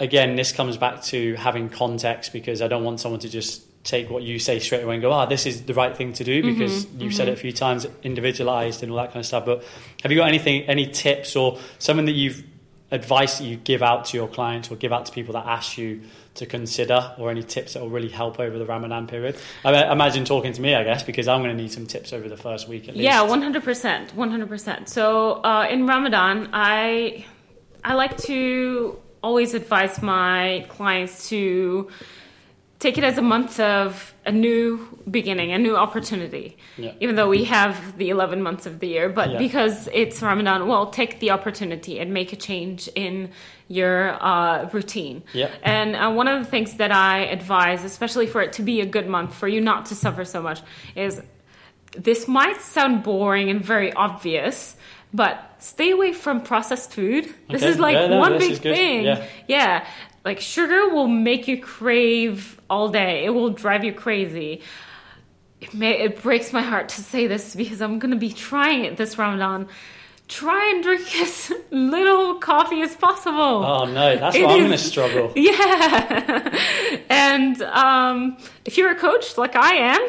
Again, 0.02 0.36
this 0.38 0.52
comes 0.54 0.78
back 0.78 1.02
to 1.04 1.36
having 1.36 1.68
context 1.68 2.32
because 2.32 2.62
I 2.62 2.68
don't 2.70 2.86
want 2.86 3.02
someone 3.02 3.20
to 3.20 3.30
just 3.30 3.64
take 3.84 4.10
what 4.10 4.24
you 4.24 4.40
say 4.40 4.60
straight 4.60 4.84
away 4.84 4.96
and 4.96 5.02
go, 5.02 5.12
"Ah, 5.12 5.26
this 5.26 5.46
is 5.46 5.64
the 5.64 5.74
right 5.74 5.96
thing 5.96 6.14
to 6.14 6.24
do," 6.24 6.44
because 6.44 6.86
you've 6.98 7.14
said 7.14 7.28
it 7.28 7.34
a 7.34 7.38
few 7.38 7.52
times, 7.52 7.88
individualized 8.04 8.84
and 8.84 8.92
all 8.92 8.98
that 8.98 9.08
kind 9.08 9.20
of 9.20 9.26
stuff. 9.26 9.46
But 9.46 9.64
have 10.04 10.12
you 10.12 10.18
got 10.18 10.28
anything, 10.28 10.64
any 10.64 10.86
tips 10.86 11.36
or 11.36 11.58
something 11.80 12.06
that 12.06 12.14
you've 12.14 12.44
advice 12.92 13.38
that 13.38 13.44
you 13.44 13.56
give 13.56 13.84
out 13.84 14.06
to 14.06 14.18
your 14.18 14.28
clients 14.28 14.72
or 14.72 14.76
give 14.76 14.92
out 14.92 15.06
to 15.06 15.12
people 15.12 15.34
that 15.34 15.46
ask 15.46 15.78
you 15.78 16.02
to 16.36 16.46
consider, 16.46 17.14
or 17.20 17.30
any 17.30 17.44
tips 17.44 17.74
that 17.74 17.82
will 17.82 17.90
really 17.90 18.10
help 18.10 18.40
over 18.40 18.58
the 18.58 18.66
Ramadan 18.66 19.08
period? 19.08 19.38
I 19.64 19.72
mean, 19.72 19.92
imagine 19.92 20.26
talking 20.26 20.54
to 20.54 20.62
me, 20.62 20.74
I 20.74 20.84
guess, 20.84 21.04
because 21.04 21.28
I'm 21.28 21.42
going 21.42 21.56
to 21.56 21.62
need 21.62 21.72
some 21.72 21.86
tips 21.86 22.14
over 22.14 22.30
the 22.30 22.38
first 22.38 22.68
week 22.68 22.88
at 22.88 22.96
least. 22.96 23.04
Yeah, 23.04 23.22
one 23.22 23.42
hundred 23.42 23.64
percent, 23.64 24.16
one 24.16 24.32
hundred 24.32 24.50
percent. 24.50 24.90
So 24.90 25.34
uh, 25.44 25.68
in 25.70 25.86
Ramadan, 25.86 26.50
I 26.54 27.26
I 27.84 27.94
like 27.94 28.18
to 28.24 29.00
always 29.22 29.54
advise 29.54 30.02
my 30.02 30.66
clients 30.70 31.30
to 31.30 31.90
take 32.80 32.98
it 32.98 33.04
as 33.04 33.18
a 33.18 33.22
month 33.22 33.60
of 33.60 34.14
a 34.26 34.32
new 34.32 34.80
beginning, 35.12 35.52
a 35.52 35.58
new 35.58 35.76
opportunity. 35.76 36.58
Yeah. 36.78 36.94
Even 37.02 37.16
though 37.18 37.28
we 37.28 37.44
have 37.44 37.98
the 37.98 38.10
11 38.10 38.42
months 38.42 38.66
of 38.66 38.80
the 38.80 38.88
year, 38.88 39.10
but 39.10 39.32
Yeah. 39.32 39.38
because 39.38 39.90
it's 39.94 40.22
Ramadan, 40.22 40.66
well, 40.68 40.88
take 40.90 41.20
the 41.20 41.32
opportunity 41.32 42.00
and 42.00 42.14
make 42.14 42.32
a 42.32 42.38
change 42.38 42.88
in 42.96 43.32
your 43.68 44.18
uh, 44.24 44.70
routine. 44.72 45.24
Yeah. 45.34 45.50
And 45.62 45.96
uh, 45.96 46.12
one 46.12 46.28
of 46.30 46.40
the 46.44 46.50
things 46.50 46.76
that 46.76 46.92
I 46.92 47.26
advise, 47.26 47.84
especially 47.84 48.28
for 48.28 48.42
it 48.42 48.54
to 48.54 48.62
be 48.64 48.80
a 48.82 48.86
good 48.86 49.08
month, 49.08 49.36
for 49.36 49.48
you 49.48 49.60
not 49.60 49.86
to 49.88 49.96
suffer 49.96 50.24
so 50.24 50.42
much, 50.42 50.62
is 50.96 51.22
this 51.98 52.28
might 52.28 52.62
sound 52.62 53.04
boring 53.04 53.50
and 53.50 53.62
very 53.64 53.92
obvious, 53.94 54.78
but 55.14 55.38
stay 55.60 55.92
away 55.92 56.14
from 56.14 56.40
processed 56.42 56.94
food. 56.94 57.26
This 57.50 57.62
Okay. 57.64 57.72
is 57.72 57.80
like 57.80 57.96
Yeah, 57.96 58.08
no, 58.08 58.20
one 58.20 58.38
big 58.38 58.58
thing. 58.60 59.04
Yeah. 59.04 59.26
Yeah. 59.48 59.86
Like 60.26 60.40
sugar 60.42 60.90
will 60.90 61.08
make 61.08 61.48
you 61.48 61.62
crave 61.62 62.60
all 62.70 62.90
day. 62.90 63.26
It 63.26 63.30
will 63.30 63.50
drive 63.52 63.84
you 63.84 63.94
crazy. 63.94 64.62
It, 65.62 65.74
may, 65.74 66.00
it 66.02 66.22
breaks 66.22 66.54
my 66.54 66.62
heart 66.62 66.90
to 66.90 67.02
say 67.02 67.28
this 67.28 67.56
because 67.56 67.82
I'm 67.82 68.00
going 68.00 68.12
to 68.12 68.18
be 68.18 68.32
trying 68.32 68.86
it 68.86 68.98
this 68.98 69.18
Ramadan. 69.18 69.68
Try 70.28 70.72
and 70.76 70.84
drink 70.84 71.16
as 71.22 71.52
little 71.72 72.36
coffee 72.36 72.82
as 72.82 72.96
possible. 72.96 73.40
Oh 73.66 73.86
no, 73.86 74.16
that's 74.18 74.36
It 74.36 74.46
I'm 74.46 74.52
is- 74.52 74.58
going 74.58 74.72
to 74.72 74.78
struggle. 74.78 75.34
Yeah. 75.36 77.04
and 77.10 77.62
um, 77.64 78.38
if 78.66 78.78
you're 78.78 78.92
a 78.92 78.96
coach 78.96 79.38
like 79.38 79.56
I 79.56 79.74
am, 79.96 80.08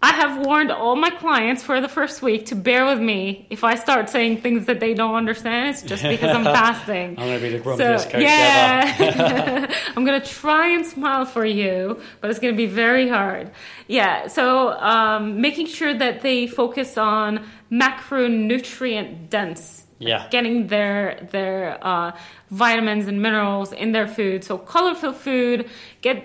I 0.00 0.12
have 0.12 0.46
warned 0.46 0.70
all 0.70 0.94
my 0.94 1.10
clients 1.10 1.64
for 1.64 1.80
the 1.80 1.88
first 1.88 2.22
week 2.22 2.46
to 2.46 2.54
bear 2.54 2.86
with 2.86 3.00
me 3.00 3.48
if 3.50 3.64
I 3.64 3.74
start 3.74 4.08
saying 4.08 4.42
things 4.42 4.66
that 4.66 4.78
they 4.78 4.94
don't 4.94 5.16
understand. 5.16 5.70
It's 5.70 5.82
just 5.82 6.04
because 6.04 6.30
I'm 6.36 6.44
fasting. 6.60 7.16
I'm 7.18 7.26
going 7.26 7.40
to 7.40 7.42
be 7.42 7.56
the 7.56 7.64
grumpiest 7.64 8.04
coach 8.04 8.14
ever. 8.14 8.22
yeah, 8.22 9.74
I'm 9.96 10.04
gonna 10.04 10.24
try 10.24 10.68
and 10.68 10.86
smile 10.86 11.24
for 11.26 11.44
you, 11.44 12.00
but 12.20 12.30
it's 12.30 12.38
gonna 12.38 12.52
be 12.56 12.66
very 12.66 13.08
hard. 13.08 13.50
Yeah, 13.88 14.28
so 14.28 14.70
um, 14.78 15.40
making 15.40 15.66
sure 15.66 15.92
that 15.92 16.22
they 16.22 16.46
focus 16.46 16.96
on 16.96 17.44
macronutrient 17.72 19.30
dense 19.30 19.84
Yeah. 19.98 20.28
getting 20.30 20.68
their 20.68 21.26
their 21.32 21.84
uh, 21.84 22.12
vitamins 22.50 23.08
and 23.08 23.20
minerals 23.20 23.72
in 23.72 23.90
their 23.92 24.06
food. 24.06 24.44
So 24.44 24.58
colorful 24.58 25.12
food, 25.12 25.68
get 26.02 26.22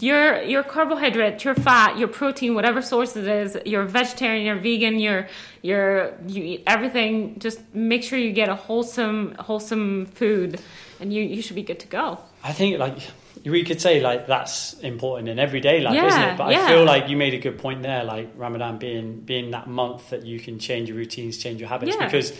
your 0.00 0.42
your 0.42 0.62
carbohydrate, 0.62 1.44
your 1.44 1.54
fat, 1.54 1.98
your 1.98 2.08
protein, 2.08 2.54
whatever 2.54 2.80
source 2.80 3.14
it 3.16 3.28
is. 3.28 3.58
You're 3.66 3.84
vegetarian, 3.84 4.46
you're 4.46 4.56
vegan, 4.56 4.98
you're 4.98 5.28
you're 5.62 6.14
you 6.26 6.42
eat 6.42 6.62
everything. 6.66 7.38
Just 7.38 7.60
make 7.74 8.02
sure 8.02 8.18
you 8.18 8.32
get 8.32 8.48
a 8.48 8.54
wholesome 8.54 9.34
wholesome 9.38 10.06
food, 10.06 10.60
and 10.98 11.12
you 11.12 11.22
you 11.22 11.42
should 11.42 11.56
be 11.56 11.62
good 11.62 11.80
to 11.80 11.88
go. 11.88 12.18
I 12.42 12.52
think 12.52 12.78
like 12.78 12.98
we 13.44 13.64
could 13.64 13.80
say 13.82 14.00
like 14.00 14.26
that's 14.26 14.74
important 14.80 15.28
in 15.28 15.38
everyday 15.38 15.80
life, 15.80 15.94
Yeah, 15.94 16.06
isn't 16.06 16.22
it? 16.22 16.38
But 16.38 16.44
I 16.44 16.50
yeah. 16.52 16.68
feel 16.68 16.84
like 16.84 17.08
you 17.10 17.16
made 17.16 17.34
a 17.34 17.38
good 17.38 17.58
point 17.58 17.82
there, 17.82 18.02
like 18.04 18.30
Ramadan 18.36 18.78
being 18.78 19.20
being 19.20 19.50
that 19.50 19.66
month 19.66 20.10
that 20.10 20.24
you 20.24 20.40
can 20.40 20.58
change 20.58 20.88
your 20.88 20.96
routines, 20.96 21.36
change 21.36 21.60
your 21.60 21.68
habits. 21.68 21.96
Yeah. 21.96 22.06
Because 22.06 22.30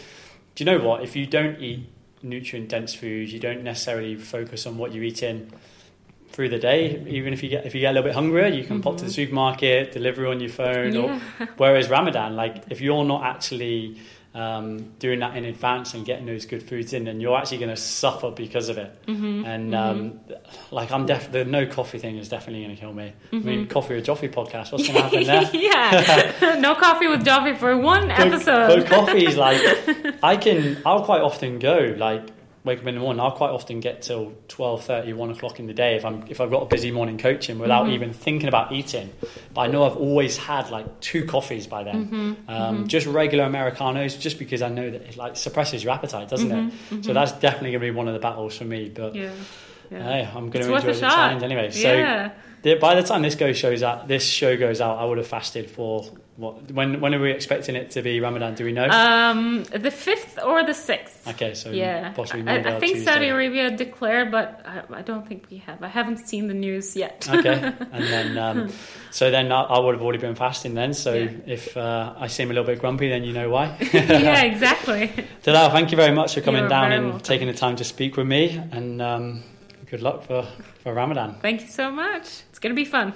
do 0.55 0.65
you 0.65 0.65
know 0.65 0.79
what? 0.79 1.03
If 1.03 1.17
you 1.17 1.27
don't 1.27 1.61
eat 1.61 1.87
nutrient 2.23 2.71
dense 2.71 2.95
foods, 2.95 3.33
you 3.33 3.41
don't 3.41 3.63
necessarily 3.63 4.17
focus 4.17 4.67
on 4.67 4.79
what 4.79 4.93
you 4.93 5.03
eat 5.03 5.23
in. 5.23 5.51
Through 6.33 6.49
the 6.51 6.59
day. 6.59 7.03
Even 7.09 7.33
if 7.33 7.43
you 7.43 7.49
get 7.49 7.67
if 7.67 7.75
you 7.75 7.81
get 7.81 7.91
a 7.91 7.95
little 7.95 8.09
bit 8.09 8.15
hungrier, 8.15 8.47
you 8.49 8.65
can 8.65 8.81
pop 8.83 8.97
to 8.99 9.05
the 9.05 9.11
supermarket, 9.11 9.93
deliver 9.93 10.27
on 10.27 10.41
your 10.41 10.51
phone. 10.51 10.97
Or, 10.97 11.09
Mm-hmm. 11.11 11.45
Whereas 11.57 11.89
Ramadan, 11.91 12.37
like 12.37 12.65
if 12.71 12.81
you're 12.81 13.05
not 13.05 13.25
actually 13.25 13.99
um, 14.33 14.93
doing 15.01 15.19
that 15.21 15.37
in 15.37 15.45
advance 15.45 15.93
and 15.95 16.07
getting 16.07 16.25
those 16.25 16.47
good 16.47 16.63
foods 16.63 16.93
in, 16.93 17.03
then 17.05 17.21
you're 17.21 17.37
actually 17.37 17.59
going 17.59 17.71
to 17.71 17.77
suffer 17.77 18.31
because 18.31 18.69
of 18.69 18.79
it. 18.79 18.95
Mm-hmm. 19.07 19.45
And 19.45 19.75
um, 19.75 20.21
like 20.71 20.93
I'm 20.93 21.05
def 21.07 21.33
the 21.33 21.45
no 21.45 21.67
coffee 21.67 21.99
thing 21.99 22.17
is 22.17 22.29
definitely 22.29 22.63
going 22.65 22.77
to 22.77 22.81
kill 22.81 22.93
me. 22.93 23.13
I 23.33 23.37
mean, 23.37 23.67
coffee 23.67 23.95
or 23.95 24.01
Joffrey 24.01 24.33
podcast. 24.33 24.71
What's 24.71 24.87
going 24.89 24.95
to 24.99 25.03
happen 25.03 25.25
there? 25.25 25.51
yeah. 25.53 26.59
no 26.61 26.77
coffee 26.77 27.09
with 27.09 27.25
Joffrey 27.25 27.57
for 27.59 27.77
one 27.77 28.07
But- 28.09 28.21
episode. 28.21 28.89
But 28.89 29.17
is 29.17 29.37
like 29.37 29.61
I 30.23 30.37
can. 30.37 30.79
I'll 30.87 31.05
quite 31.05 31.23
often 31.23 31.59
go 31.59 31.95
like 31.99 32.29
wake 32.65 32.81
up 32.81 32.87
in 32.87 32.95
the 32.95 33.01
morning. 33.01 33.21
I'll 33.21 33.33
quite 33.33 33.51
often 33.51 33.81
get 33.81 34.03
till 34.03 34.33
12, 34.49 34.89
1 35.17 35.31
o'clock 35.31 35.59
in 35.61 35.67
the 35.67 35.73
day 35.75 35.97
if 35.97 36.05
I'm 36.05 36.25
if 36.29 36.41
I've 36.41 36.51
got 36.51 36.63
a 36.63 36.67
busy 36.67 36.91
morning 36.91 37.17
coaching 37.19 37.59
without 37.59 37.85
Mm-hmm. 37.85 37.93
even 37.95 38.13
thinking 38.13 38.49
about 38.49 38.73
eating. 38.73 39.11
But 39.55 39.61
I 39.63 39.67
know 39.69 39.85
I've 39.85 39.97
always 39.97 40.37
had 40.37 40.71
like 40.71 41.01
two 41.01 41.25
coffees 41.25 41.67
by 41.67 41.85
then, 41.85 42.07
Mm-hmm. 42.09 42.51
um, 42.51 42.89
just 42.89 43.07
regular 43.07 43.45
americanos, 43.45 44.17
just 44.17 44.39
because 44.39 44.61
I 44.63 44.69
know 44.69 44.91
that 44.91 45.03
it 45.03 45.17
like 45.17 45.37
suppresses 45.37 45.83
your 45.83 45.93
appetite, 45.95 46.29
doesn't 46.29 46.51
Mm-hmm. 46.51 46.97
it? 46.97 47.05
So 47.05 47.13
that's 47.15 47.33
definitely 47.33 47.71
going 47.73 47.81
to 47.83 47.87
be 47.87 47.91
one 47.93 48.09
of 48.09 48.15
the 48.15 48.21
battles 48.21 48.57
for 48.59 48.65
me. 48.65 48.89
But 48.89 49.15
yeah. 49.15 49.31
Yeah. 49.91 50.03
hey, 50.05 50.21
I'm 50.33 50.51
going 50.51 50.65
to 50.67 50.73
enjoy 50.75 50.93
the 50.93 50.95
shot. 51.01 51.11
challenge 51.15 51.43
anyway. 51.43 51.71
So. 51.73 51.93
yeah. 51.93 52.31
the- 52.63 52.75
By 52.77 52.95
the 52.95 53.03
time 53.03 53.23
this 53.23 53.35
goes 53.35 53.57
shows 53.57 53.83
out, 53.83 54.07
this 54.07 54.23
show 54.25 54.57
goes 54.57 54.81
out, 54.81 54.99
I 54.99 55.05
would 55.05 55.19
have 55.19 55.27
fasted 55.27 55.69
for 55.69 56.05
what? 56.41 56.71
When 56.73 57.01
when 57.01 57.15
are 57.15 57.21
we 57.21 57.31
expecting 57.31 57.77
it 57.77 57.91
to 57.93 58.03
be 58.03 58.19
Ramadan? 58.21 58.55
Do 58.55 58.65
we 58.65 58.73
know? 58.73 58.89
Um, 58.89 59.65
the 59.65 59.91
fifth 59.91 60.39
or 60.43 60.65
the 60.65 60.73
sixth. 60.75 61.29
Okay, 61.29 61.53
so 61.55 61.71
yeah, 61.71 62.13
possibly 62.13 62.51
I, 62.51 62.57
I 62.57 62.81
think 62.81 62.95
Tuesday. 62.97 63.13
Saudi 63.13 63.29
Arabia 63.29 63.71
declared, 63.77 64.31
but 64.31 64.63
I, 64.65 64.83
I 65.01 65.03
don't 65.03 65.27
think 65.29 65.45
we 65.51 65.59
have. 65.59 65.83
I 65.83 65.89
haven't 65.89 66.19
seen 66.29 66.49
the 66.49 66.55
news 66.55 66.97
yet. 66.97 67.29
okay, 67.31 67.73
and 67.93 68.05
then 68.15 68.39
um, 68.39 68.71
so 69.11 69.31
then 69.31 69.53
I, 69.53 69.61
I 69.63 69.79
would 69.81 69.95
have 69.95 70.03
already 70.03 70.19
been 70.19 70.35
fasting 70.35 70.75
then. 70.75 70.95
So 70.95 71.13
Yeah. 71.15 71.31
if 71.47 71.77
uh, 71.77 72.15
I 72.19 72.27
seem 72.29 72.51
a 72.51 72.55
little 72.55 72.67
bit 72.67 72.81
grumpy, 72.81 73.09
then 73.11 73.23
you 73.25 73.33
know 73.35 73.51
why. 73.51 73.77
yeah, 73.93 74.43
exactly. 74.43 75.13
Dalal, 75.43 75.71
thank 75.71 75.91
you 75.91 75.97
very 75.97 76.15
much 76.15 76.35
for 76.35 76.41
coming 76.41 76.63
You're 76.63 76.69
down 76.71 76.93
and 76.93 77.05
welcome. 77.05 77.21
taking 77.21 77.49
the 77.49 77.55
time 77.55 77.77
to 77.77 77.85
speak 77.85 78.17
with 78.17 78.27
me, 78.27 78.57
and 78.73 79.03
um, 79.03 79.43
good 79.91 80.01
luck 80.01 80.23
for 80.25 80.49
for 80.83 80.95
Ramadan. 80.95 81.35
Thank 81.43 81.61
you 81.61 81.69
so 81.69 81.91
much. 81.91 82.25
It's 82.49 82.59
gonna 82.59 82.75
be 82.75 82.87
fun. 82.87 83.13